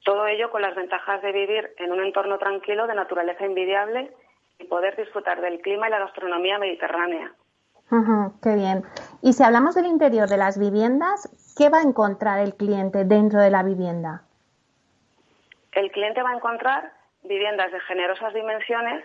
Todo 0.03 0.27
ello 0.27 0.49
con 0.51 0.61
las 0.61 0.75
ventajas 0.75 1.21
de 1.21 1.31
vivir 1.31 1.73
en 1.77 1.91
un 1.91 2.03
entorno 2.03 2.37
tranquilo 2.37 2.87
de 2.87 2.95
naturaleza 2.95 3.45
envidiable 3.45 4.11
y 4.59 4.65
poder 4.65 4.95
disfrutar 4.95 5.41
del 5.41 5.59
clima 5.61 5.87
y 5.87 5.91
la 5.91 5.99
gastronomía 5.99 6.57
mediterránea. 6.57 7.33
qué 8.41 8.55
bien. 8.55 8.83
Y 9.21 9.33
si 9.33 9.43
hablamos 9.43 9.75
del 9.75 9.85
interior 9.85 10.27
de 10.27 10.37
las 10.37 10.57
viviendas, 10.59 11.55
¿qué 11.57 11.69
va 11.69 11.79
a 11.79 11.83
encontrar 11.83 12.39
el 12.39 12.55
cliente 12.55 13.05
dentro 13.05 13.39
de 13.39 13.49
la 13.49 13.63
vivienda? 13.63 14.23
El 15.73 15.91
cliente 15.91 16.23
va 16.23 16.31
a 16.31 16.35
encontrar 16.35 16.91
viviendas 17.23 17.71
de 17.71 17.79
generosas 17.81 18.33
dimensiones, 18.33 19.03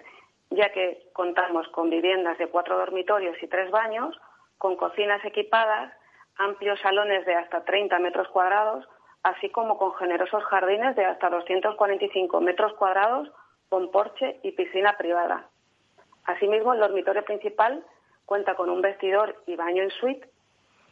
ya 0.51 0.71
que 0.73 1.11
contamos 1.13 1.69
con 1.69 1.91
viviendas 1.91 2.39
de 2.39 2.49
cuatro 2.49 2.79
dormitorios 2.79 3.37
y 3.43 3.47
tres 3.47 3.71
baños, 3.71 4.19
con 4.59 4.77
cocinas 4.77 5.25
equipadas, 5.25 5.93
amplios 6.39 6.81
salones 6.81 7.27
de 7.27 7.35
hasta 7.35 7.65
30 7.65 7.99
metros 7.99 8.29
cuadrados, 8.29 8.87
así 9.23 9.51
como 9.51 9.79
con 9.79 9.95
generosos 9.95 10.45
jardines 10.45 10.97
de 10.97 11.05
hasta 11.05 11.31
245 11.31 12.41
metros 12.41 12.73
cuadrados 12.75 13.31
con 13.69 13.91
porche 13.91 14.41
y 14.43 14.53
piscina 14.53 14.97
privada. 14.97 15.49
Asimismo, 16.25 16.75
el 16.75 16.81
dormitorio 16.81 17.25
principal 17.25 17.85
cuenta 18.27 18.55
con 18.55 18.71
un 18.71 18.81
vestidor 18.81 19.43
y 19.47 19.57
baño 19.57 19.83
en 19.83 19.91
suite 19.91 20.29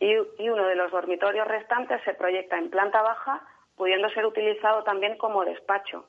y, 0.00 0.16
uno 0.48 0.66
de 0.66 0.76
los 0.76 0.90
dormitorios 0.90 1.46
restantes 1.46 2.02
se 2.04 2.14
proyecta 2.14 2.56
en 2.56 2.70
planta 2.70 3.02
baja, 3.02 3.42
pudiendo 3.76 4.08
ser 4.10 4.24
utilizado 4.24 4.82
también 4.82 5.18
como 5.18 5.44
despacho. 5.44 6.06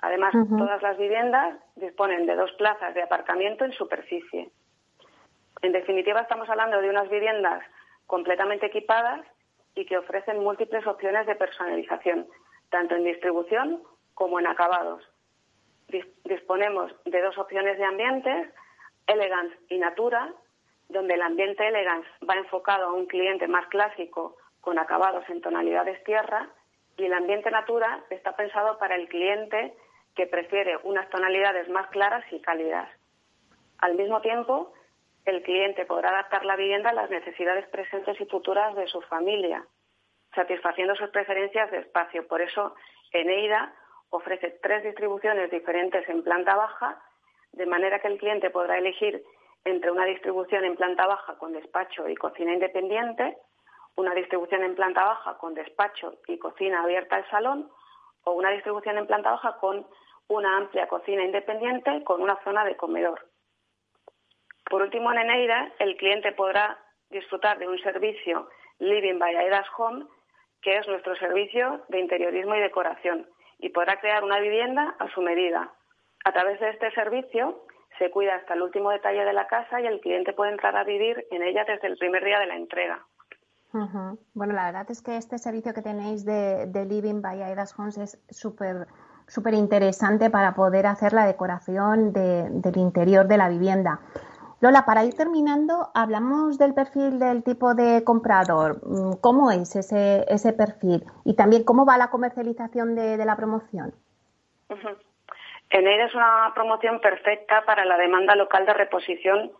Además, 0.00 0.32
todas 0.56 0.80
las 0.82 0.96
viviendas 0.96 1.56
disponen 1.76 2.26
de 2.26 2.36
dos 2.36 2.52
plazas 2.52 2.94
de 2.94 3.02
aparcamiento 3.02 3.64
en 3.64 3.72
superficie. 3.72 4.50
En 5.62 5.72
definitiva, 5.72 6.20
estamos 6.20 6.48
hablando 6.48 6.80
de 6.80 6.90
unas 6.90 7.08
viviendas 7.08 7.64
completamente 8.06 8.66
equipadas 8.66 9.24
y 9.78 9.86
que 9.86 9.96
ofrecen 9.96 10.42
múltiples 10.42 10.84
opciones 10.88 11.24
de 11.26 11.36
personalización, 11.36 12.26
tanto 12.68 12.96
en 12.96 13.04
distribución 13.04 13.80
como 14.12 14.40
en 14.40 14.48
acabados. 14.48 15.04
Disponemos 16.24 16.92
de 17.04 17.22
dos 17.22 17.38
opciones 17.38 17.78
de 17.78 17.84
ambientes, 17.84 18.52
Elegance 19.06 19.56
y 19.68 19.78
Natura, 19.78 20.34
donde 20.88 21.14
el 21.14 21.22
ambiente 21.22 21.66
Elegance 21.66 22.08
va 22.28 22.34
enfocado 22.34 22.86
a 22.86 22.92
un 22.92 23.06
cliente 23.06 23.46
más 23.46 23.68
clásico 23.68 24.36
con 24.60 24.80
acabados 24.80 25.24
en 25.28 25.40
tonalidades 25.40 26.02
tierra 26.02 26.48
y 26.96 27.04
el 27.04 27.12
ambiente 27.12 27.48
Natura 27.52 28.04
está 28.10 28.34
pensado 28.34 28.78
para 28.78 28.96
el 28.96 29.08
cliente 29.08 29.76
que 30.16 30.26
prefiere 30.26 30.76
unas 30.82 31.08
tonalidades 31.10 31.68
más 31.68 31.86
claras 31.90 32.24
y 32.32 32.40
cálidas. 32.40 32.90
Al 33.78 33.94
mismo 33.94 34.20
tiempo, 34.22 34.72
el 35.30 35.42
cliente 35.42 35.84
podrá 35.84 36.10
adaptar 36.10 36.44
la 36.44 36.56
vivienda 36.56 36.90
a 36.90 36.94
las 36.94 37.10
necesidades 37.10 37.68
presentes 37.68 38.20
y 38.20 38.26
futuras 38.26 38.74
de 38.74 38.86
su 38.86 39.00
familia, 39.02 39.66
satisfaciendo 40.34 40.94
sus 40.94 41.10
preferencias 41.10 41.70
de 41.70 41.78
espacio. 41.78 42.26
Por 42.26 42.40
eso, 42.40 42.74
Eneida 43.12 43.74
ofrece 44.10 44.58
tres 44.62 44.82
distribuciones 44.84 45.50
diferentes 45.50 46.08
en 46.08 46.22
planta 46.22 46.54
baja, 46.56 47.02
de 47.52 47.66
manera 47.66 48.00
que 48.00 48.08
el 48.08 48.18
cliente 48.18 48.50
podrá 48.50 48.78
elegir 48.78 49.22
entre 49.64 49.90
una 49.90 50.04
distribución 50.04 50.64
en 50.64 50.76
planta 50.76 51.06
baja 51.06 51.36
con 51.38 51.52
despacho 51.52 52.08
y 52.08 52.14
cocina 52.14 52.54
independiente, 52.54 53.36
una 53.96 54.14
distribución 54.14 54.62
en 54.62 54.74
planta 54.74 55.04
baja 55.04 55.36
con 55.38 55.54
despacho 55.54 56.18
y 56.26 56.38
cocina 56.38 56.82
abierta 56.82 57.16
al 57.16 57.28
salón, 57.30 57.70
o 58.24 58.32
una 58.32 58.50
distribución 58.50 58.98
en 58.98 59.06
planta 59.06 59.30
baja 59.30 59.58
con 59.58 59.86
una 60.28 60.56
amplia 60.58 60.86
cocina 60.88 61.24
independiente 61.24 62.04
con 62.04 62.22
una 62.22 62.36
zona 62.44 62.64
de 62.64 62.76
comedor. 62.76 63.26
Por 64.70 64.82
último, 64.82 65.10
en 65.12 65.18
Eneida, 65.18 65.72
el 65.78 65.96
cliente 65.96 66.32
podrá 66.32 66.78
disfrutar 67.10 67.58
de 67.58 67.68
un 67.68 67.78
servicio 67.78 68.48
Living 68.78 69.18
by 69.18 69.34
Aidas 69.36 69.66
Home, 69.76 70.04
que 70.62 70.76
es 70.76 70.86
nuestro 70.86 71.16
servicio 71.16 71.84
de 71.88 72.00
interiorismo 72.00 72.54
y 72.54 72.60
decoración, 72.60 73.26
y 73.58 73.70
podrá 73.70 73.98
crear 74.00 74.24
una 74.24 74.40
vivienda 74.40 74.94
a 74.98 75.08
su 75.08 75.22
medida. 75.22 75.72
A 76.24 76.32
través 76.32 76.60
de 76.60 76.70
este 76.70 76.90
servicio 76.92 77.64
se 77.98 78.10
cuida 78.10 78.36
hasta 78.36 78.54
el 78.54 78.62
último 78.62 78.90
detalle 78.90 79.24
de 79.24 79.32
la 79.32 79.46
casa 79.46 79.80
y 79.80 79.86
el 79.86 80.00
cliente 80.00 80.32
puede 80.32 80.52
entrar 80.52 80.76
a 80.76 80.84
vivir 80.84 81.26
en 81.30 81.42
ella 81.42 81.64
desde 81.64 81.88
el 81.88 81.96
primer 81.96 82.24
día 82.24 82.38
de 82.38 82.46
la 82.46 82.56
entrega. 82.56 83.06
Bueno, 84.34 84.54
la 84.54 84.66
verdad 84.66 84.90
es 84.90 85.02
que 85.02 85.16
este 85.16 85.38
servicio 85.38 85.74
que 85.74 85.82
tenéis 85.82 86.24
de, 86.24 86.86
Living 86.88 87.20
by 87.20 87.42
Aidas 87.42 87.78
Homes 87.78 87.98
es 87.98 88.18
súper 88.30 88.86
súper 89.26 89.52
interesante 89.52 90.30
para 90.30 90.54
poder 90.54 90.86
hacer 90.86 91.12
la 91.12 91.26
decoración 91.26 92.14
del 92.14 92.76
interior 92.78 93.28
de 93.28 93.36
la 93.36 93.50
vivienda. 93.50 94.00
Lola, 94.60 94.84
para 94.84 95.04
ir 95.04 95.14
terminando, 95.14 95.88
hablamos 95.94 96.58
del 96.58 96.74
perfil 96.74 97.20
del 97.20 97.44
tipo 97.44 97.74
de 97.74 98.02
comprador. 98.02 98.78
Mm, 98.82 99.20
¿Cómo 99.20 99.52
es 99.52 99.76
ese, 99.76 100.24
ese 100.28 100.52
perfil? 100.52 101.04
Y 101.24 101.36
también, 101.36 101.62
¿cómo 101.62 101.86
va 101.86 101.96
la 101.96 102.10
comercialización 102.10 102.96
de, 102.96 103.24
la 103.24 103.36
promoción? 103.36 103.94
Es 105.70 106.14
una 106.14 106.50
promoción 106.54 107.00
perfecta 107.00 107.62
para 107.66 107.84
la 107.84 107.96
demanda 107.98 108.34
local 108.34 108.66
de 108.66 108.74
reposición 108.74 109.52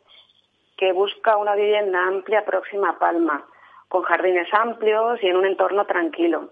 que 0.77 0.93
busca 0.93 1.37
una 1.37 1.55
vivienda 1.55 2.07
amplia 2.07 2.45
próxima 2.45 2.91
a 2.91 2.99
Palma, 2.99 3.45
con 3.89 4.03
jardines 4.03 4.49
amplios 4.53 5.23
y 5.23 5.29
en 5.29 5.37
un 5.37 5.47
entorno 5.47 5.87
tranquilo. 5.87 6.51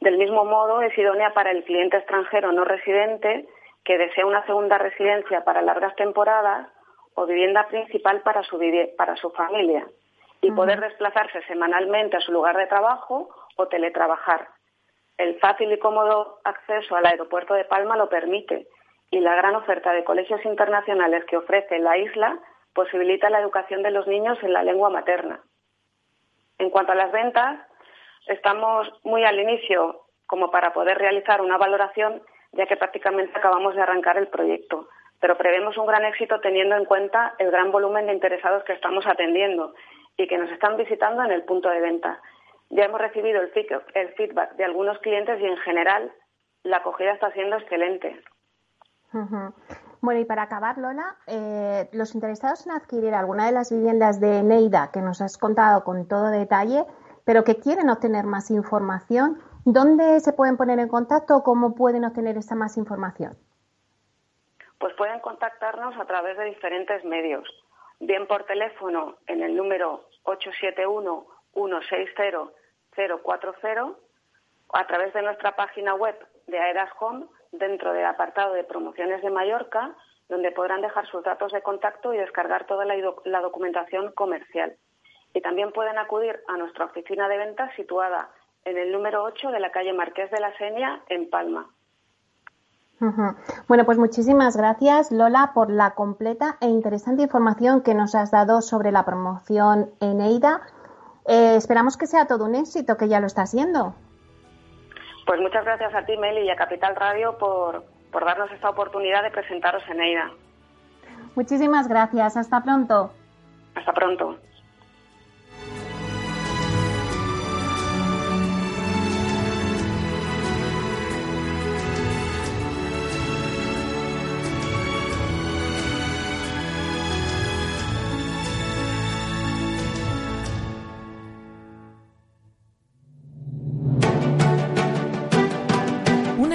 Del 0.00 0.16
mismo 0.16 0.44
modo, 0.44 0.80
es 0.82 0.96
idónea 0.96 1.34
para 1.34 1.50
el 1.50 1.64
cliente 1.64 1.96
extranjero 1.96 2.52
no 2.52 2.64
residente 2.64 3.48
que 3.84 3.98
desea 3.98 4.26
una 4.26 4.44
segunda 4.46 4.78
residencia 4.78 5.42
para 5.42 5.62
largas 5.62 5.96
temporadas 5.96 6.68
o 7.14 7.26
vivienda 7.26 7.66
principal 7.68 8.22
para 8.22 8.42
su, 8.42 8.58
para 8.96 9.16
su 9.16 9.30
familia 9.30 9.86
y 10.40 10.50
poder 10.52 10.80
desplazarse 10.80 11.42
semanalmente 11.42 12.16
a 12.16 12.20
su 12.20 12.32
lugar 12.32 12.56
de 12.56 12.66
trabajo 12.66 13.28
o 13.56 13.68
teletrabajar. 13.68 14.48
El 15.18 15.38
fácil 15.38 15.70
y 15.70 15.78
cómodo 15.78 16.38
acceso 16.44 16.96
al 16.96 17.06
aeropuerto 17.06 17.54
de 17.54 17.64
Palma 17.64 17.96
lo 17.96 18.08
permite 18.08 18.66
y 19.10 19.20
la 19.20 19.34
gran 19.34 19.54
oferta 19.54 19.92
de 19.92 20.04
colegios 20.04 20.42
internacionales 20.44 21.24
que 21.26 21.36
ofrece 21.36 21.78
la 21.78 21.98
isla 21.98 22.38
posibilita 22.72 23.28
la 23.28 23.40
educación 23.40 23.82
de 23.82 23.90
los 23.90 24.06
niños 24.06 24.38
en 24.42 24.52
la 24.52 24.62
lengua 24.62 24.88
materna. 24.88 25.40
En 26.58 26.70
cuanto 26.70 26.92
a 26.92 26.94
las 26.94 27.12
ventas, 27.12 27.60
estamos 28.26 28.88
muy 29.02 29.24
al 29.24 29.38
inicio 29.38 30.02
como 30.26 30.50
para 30.50 30.72
poder 30.72 30.96
realizar 30.98 31.40
una 31.40 31.58
valoración, 31.58 32.22
ya 32.52 32.66
que 32.66 32.76
prácticamente 32.76 33.36
acabamos 33.36 33.74
de 33.74 33.82
arrancar 33.82 34.16
el 34.16 34.28
proyecto, 34.28 34.88
pero 35.20 35.36
prevemos 35.36 35.76
un 35.76 35.86
gran 35.86 36.04
éxito 36.04 36.40
teniendo 36.40 36.76
en 36.76 36.86
cuenta 36.86 37.34
el 37.38 37.50
gran 37.50 37.70
volumen 37.70 38.06
de 38.06 38.14
interesados 38.14 38.64
que 38.64 38.72
estamos 38.72 39.06
atendiendo 39.06 39.74
y 40.16 40.26
que 40.26 40.38
nos 40.38 40.50
están 40.50 40.76
visitando 40.76 41.22
en 41.22 41.30
el 41.30 41.44
punto 41.44 41.68
de 41.68 41.80
venta. 41.80 42.20
Ya 42.70 42.84
hemos 42.84 43.00
recibido 43.00 43.40
el 43.42 44.14
feedback 44.14 44.54
de 44.56 44.64
algunos 44.64 44.98
clientes 44.98 45.40
y 45.40 45.44
en 45.44 45.56
general 45.58 46.12
la 46.62 46.78
acogida 46.78 47.12
está 47.12 47.30
siendo 47.32 47.56
excelente. 47.56 48.20
Bueno, 50.00 50.20
y 50.20 50.24
para 50.24 50.42
acabar, 50.42 50.78
Lola, 50.78 51.16
eh, 51.26 51.88
los 51.92 52.14
interesados 52.14 52.64
en 52.66 52.72
adquirir 52.72 53.12
alguna 53.12 53.46
de 53.46 53.52
las 53.52 53.70
viviendas 53.70 54.20
de 54.20 54.42
Neida 54.42 54.90
que 54.92 55.00
nos 55.00 55.20
has 55.20 55.36
contado 55.36 55.84
con 55.84 56.06
todo 56.06 56.30
detalle, 56.30 56.84
pero 57.24 57.44
que 57.44 57.56
quieren 57.56 57.90
obtener 57.90 58.24
más 58.24 58.50
información, 58.50 59.38
¿dónde 59.64 60.20
se 60.20 60.32
pueden 60.32 60.56
poner 60.56 60.78
en 60.78 60.88
contacto 60.88 61.36
o 61.36 61.42
cómo 61.42 61.74
pueden 61.74 62.04
obtener 62.04 62.38
esta 62.38 62.54
más 62.54 62.76
información? 62.76 63.36
Pues 64.80 64.94
pueden 64.94 65.20
contactarnos 65.20 65.94
a 65.98 66.06
través 66.06 66.38
de 66.38 66.46
diferentes 66.46 67.04
medios, 67.04 67.46
bien 68.00 68.26
por 68.26 68.44
teléfono 68.44 69.18
en 69.26 69.42
el 69.42 69.54
número 69.54 70.06
871 70.22 71.26
160 71.52 72.50
040 73.22 73.94
a 74.72 74.86
través 74.86 75.12
de 75.12 75.20
nuestra 75.20 75.54
página 75.54 75.94
web 75.94 76.16
de 76.46 76.58
Aedas 76.58 76.90
Home 76.98 77.26
dentro 77.52 77.92
del 77.92 78.06
apartado 78.06 78.54
de 78.54 78.64
promociones 78.64 79.20
de 79.20 79.28
Mallorca, 79.28 79.94
donde 80.30 80.50
podrán 80.50 80.80
dejar 80.80 81.06
sus 81.08 81.22
datos 81.24 81.52
de 81.52 81.60
contacto 81.60 82.14
y 82.14 82.16
descargar 82.16 82.66
toda 82.66 82.86
la, 82.86 83.40
documentación 83.42 84.12
comercial. 84.12 84.76
Y 85.34 85.42
también 85.42 85.72
pueden 85.72 85.98
acudir 85.98 86.40
a 86.48 86.56
nuestra 86.56 86.86
oficina 86.86 87.28
de 87.28 87.36
ventas 87.36 87.70
situada 87.76 88.30
en 88.64 88.78
el 88.78 88.92
número 88.92 89.24
8 89.24 89.50
de 89.50 89.60
la 89.60 89.72
calle 89.72 89.92
Marqués 89.92 90.30
de 90.30 90.40
la 90.40 90.56
Seña, 90.56 91.02
en 91.10 91.28
Palma. 91.28 91.68
Bueno, 93.66 93.84
pues 93.84 93.96
muchísimas 93.96 94.56
gracias, 94.56 95.10
Lola, 95.10 95.52
por 95.54 95.70
la 95.70 95.92
completa 95.92 96.56
e 96.60 96.66
interesante 96.66 97.22
información 97.22 97.82
que 97.82 97.94
nos 97.94 98.14
has 98.14 98.30
dado 98.30 98.60
sobre 98.60 98.92
la 98.92 99.04
promoción 99.04 99.90
en 100.00 100.20
EIDA 100.20 100.60
eh, 101.26 101.54
esperamos 101.56 101.96
que 101.96 102.06
sea 102.06 102.26
todo 102.26 102.44
un 102.44 102.54
éxito, 102.54 102.96
que 102.96 103.08
ya 103.08 103.20
lo 103.20 103.26
está 103.26 103.42
haciendo. 103.42 103.94
Pues 105.26 105.40
muchas 105.40 105.64
gracias 105.64 105.94
a 105.94 106.04
ti, 106.04 106.16
Meli, 106.16 106.42
y 106.42 106.50
a 106.50 106.56
Capital 106.56 106.96
Radio 106.96 107.38
por, 107.38 107.84
por 108.10 108.24
darnos 108.24 108.50
esta 108.50 108.70
oportunidad 108.70 109.22
de 109.22 109.30
presentaros 109.30 109.82
en 109.88 110.00
EIDA. 110.00 110.30
Muchísimas 111.36 111.88
gracias. 111.88 112.36
Hasta 112.36 112.62
pronto. 112.62 113.12
Hasta 113.76 113.92
pronto. 113.92 114.38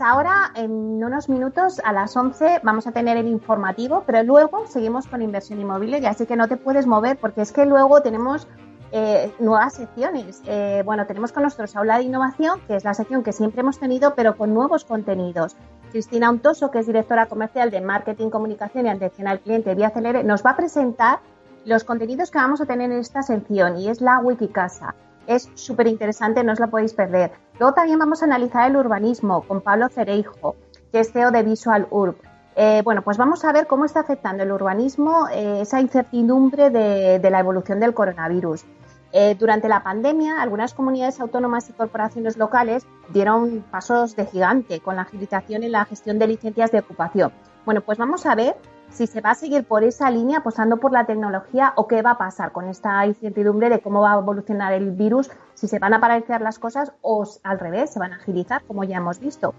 Ahora, 0.00 0.52
en 0.54 0.70
unos 1.02 1.28
minutos, 1.28 1.80
a 1.84 1.92
las 1.92 2.16
11, 2.16 2.60
vamos 2.62 2.86
a 2.86 2.92
tener 2.92 3.16
el 3.16 3.28
informativo, 3.28 4.04
pero 4.06 4.22
luego 4.22 4.66
seguimos 4.66 5.06
con 5.06 5.22
inversión 5.22 5.60
inmobiliaria, 5.60 6.10
así 6.10 6.26
que 6.26 6.36
no 6.36 6.48
te 6.48 6.56
puedes 6.56 6.86
mover 6.86 7.18
porque 7.18 7.42
es 7.42 7.52
que 7.52 7.66
luego 7.66 8.00
tenemos 8.02 8.46
eh, 8.92 9.32
nuevas 9.38 9.74
secciones. 9.74 10.42
Eh, 10.46 10.82
bueno, 10.84 11.06
tenemos 11.06 11.32
con 11.32 11.42
nosotros 11.42 11.76
Aula 11.76 11.98
de 11.98 12.04
Innovación, 12.04 12.60
que 12.66 12.76
es 12.76 12.84
la 12.84 12.94
sección 12.94 13.22
que 13.22 13.32
siempre 13.32 13.60
hemos 13.60 13.78
tenido, 13.78 14.14
pero 14.14 14.36
con 14.36 14.54
nuevos 14.54 14.84
contenidos. 14.84 15.56
Cristina 15.90 16.30
Untoso, 16.30 16.70
que 16.70 16.78
es 16.78 16.86
directora 16.86 17.26
comercial 17.26 17.70
de 17.70 17.80
Marketing, 17.80 18.30
Comunicación 18.30 18.86
y 18.86 18.90
Atención 18.90 19.28
al 19.28 19.40
Cliente 19.40 19.74
Vía 19.74 19.90
Celere, 19.90 20.24
nos 20.24 20.44
va 20.44 20.50
a 20.50 20.56
presentar 20.56 21.20
los 21.64 21.84
contenidos 21.84 22.30
que 22.30 22.38
vamos 22.38 22.60
a 22.60 22.66
tener 22.66 22.90
en 22.90 22.98
esta 22.98 23.22
sección 23.22 23.76
y 23.76 23.88
es 23.88 24.00
la 24.00 24.20
Wikicasa. 24.20 24.94
Es 25.28 25.50
súper 25.56 25.86
interesante, 25.88 26.42
no 26.42 26.54
os 26.54 26.58
la 26.58 26.68
podéis 26.68 26.94
perder. 26.94 27.32
Luego 27.58 27.74
también 27.74 27.98
vamos 27.98 28.22
a 28.22 28.24
analizar 28.24 28.70
el 28.70 28.78
urbanismo 28.78 29.42
con 29.42 29.60
Pablo 29.60 29.90
Cereijo, 29.90 30.56
que 30.90 31.00
es 31.00 31.12
CEO 31.12 31.30
de 31.30 31.42
Visual 31.42 31.86
Urb. 31.90 32.16
Eh, 32.56 32.80
bueno, 32.82 33.02
pues 33.02 33.18
vamos 33.18 33.44
a 33.44 33.52
ver 33.52 33.66
cómo 33.66 33.84
está 33.84 34.00
afectando 34.00 34.42
el 34.42 34.50
urbanismo 34.50 35.28
eh, 35.28 35.60
esa 35.60 35.82
incertidumbre 35.82 36.70
de, 36.70 37.30
la 37.30 37.40
evolución 37.40 37.78
del 37.78 37.92
coronavirus. 37.92 38.64
Eh, 39.12 39.36
durante 39.38 39.68
la 39.68 39.82
pandemia, 39.82 40.40
algunas 40.40 40.72
comunidades 40.72 41.20
autónomas 41.20 41.68
y 41.68 41.74
corporaciones 41.74 42.38
locales 42.38 42.86
dieron 43.10 43.62
pasos 43.70 44.16
de 44.16 44.24
gigante 44.24 44.80
con 44.80 44.96
la 44.96 45.02
agilización 45.02 45.62
en 45.62 45.72
la 45.72 45.84
gestión 45.84 46.18
de 46.18 46.26
licencias 46.26 46.72
de 46.72 46.78
ocupación. 46.78 47.32
Bueno, 47.66 47.82
pues 47.82 47.98
vamos 47.98 48.24
a 48.24 48.34
ver 48.34 48.56
si 48.90 49.06
se 49.06 49.20
va 49.20 49.30
a 49.30 49.34
seguir 49.34 49.64
por 49.64 49.84
esa 49.84 50.10
línea 50.10 50.38
apostando 50.38 50.78
por 50.78 50.92
la 50.92 51.06
tecnología 51.06 51.72
o 51.76 51.86
qué 51.86 52.02
va 52.02 52.12
a 52.12 52.18
pasar 52.18 52.52
con 52.52 52.66
esta 52.66 53.04
incertidumbre 53.06 53.68
de 53.68 53.80
cómo 53.80 54.00
va 54.00 54.14
a 54.14 54.18
evolucionar 54.18 54.72
el 54.72 54.92
virus, 54.92 55.30
si 55.54 55.68
se 55.68 55.78
van 55.78 55.94
a 55.94 56.00
paralizar 56.00 56.40
las 56.40 56.58
cosas 56.58 56.92
o 57.02 57.24
al 57.42 57.58
revés, 57.58 57.92
se 57.92 57.98
van 57.98 58.12
a 58.12 58.16
agilizar, 58.16 58.62
como 58.64 58.84
ya 58.84 58.96
hemos 58.96 59.18
visto. 59.18 59.54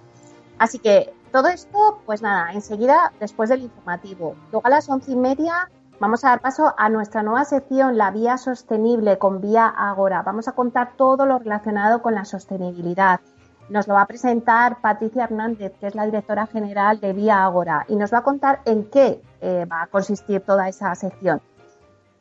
Así 0.58 0.80
que 0.80 1.14
todo 1.32 1.48
esto, 1.48 2.02
pues 2.06 2.22
nada, 2.22 2.52
enseguida 2.52 3.14
después 3.20 3.50
del 3.50 3.62
informativo. 3.62 4.36
Luego 4.52 4.68
a 4.68 4.70
las 4.70 4.90
once 4.90 5.12
y 5.12 5.16
media 5.16 5.70
vamos 6.00 6.26
a 6.26 6.30
dar 6.30 6.42
paso 6.42 6.74
a 6.78 6.90
nuestra 6.90 7.24
nueva 7.24 7.46
sección, 7.46 7.98
la 7.98 8.12
vía 8.12 8.38
sostenible 8.38 9.18
con 9.18 9.42
Vía 9.42 9.68
Agora. 9.68 10.22
Vamos 10.22 10.48
a 10.48 10.54
contar 10.54 10.94
todo 10.98 11.26
lo 11.26 11.40
relacionado 11.40 12.02
con 12.02 12.16
la 12.16 12.26
sostenibilidad 12.26 13.22
nos 13.70 13.88
lo 13.88 13.94
va 13.94 14.02
a 14.02 14.08
presentar 14.08 14.82
Patricia 14.82 15.24
Hernández, 15.24 15.74
que 15.80 15.88
es 15.88 15.96
la 15.96 16.06
directora 16.06 16.48
general 16.48 17.00
de 17.00 17.14
Vía 17.14 17.44
Agora, 17.44 17.86
y 17.88 17.96
nos 17.96 18.14
va 18.14 18.20
a 18.20 18.24
contar 18.24 18.62
en 18.66 18.86
qué 18.90 19.22
eh, 19.42 19.66
va 19.72 19.84
a 19.84 19.88
consistir 19.88 20.42
toda 20.42 20.68
esa 20.68 20.94
sección. 20.96 21.42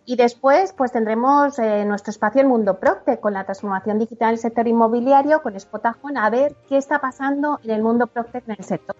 Y 0.04 0.16
después, 0.16 0.72
pues 0.72 0.92
tendremos 0.92 1.58
eh, 1.58 1.84
nuestro 1.84 2.11
espacio 2.11 2.40
El 2.40 2.48
Mundo 2.48 2.78
Procte 2.78 3.20
con 3.20 3.34
la 3.34 3.44
transformación 3.44 3.98
digital 3.98 4.30
del 4.30 4.38
sector 4.38 4.66
inmobiliario, 4.66 5.42
con 5.42 5.58
Spotajón, 5.58 6.16
a 6.16 6.30
ver 6.30 6.56
qué 6.68 6.78
está 6.78 6.98
pasando 6.98 7.61
en 7.62 7.70
el 7.72 7.82
mundo 7.82 8.06
Procte 8.06 8.42
en 8.46 8.56
el 8.58 8.64
sector. 8.64 8.96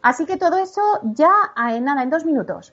Así 0.00 0.24
que 0.24 0.38
todo 0.38 0.56
eso 0.56 0.80
ya 1.02 1.32
en 1.74 1.84
nada, 1.84 2.02
en 2.02 2.08
dos 2.08 2.24
minutos. 2.24 2.72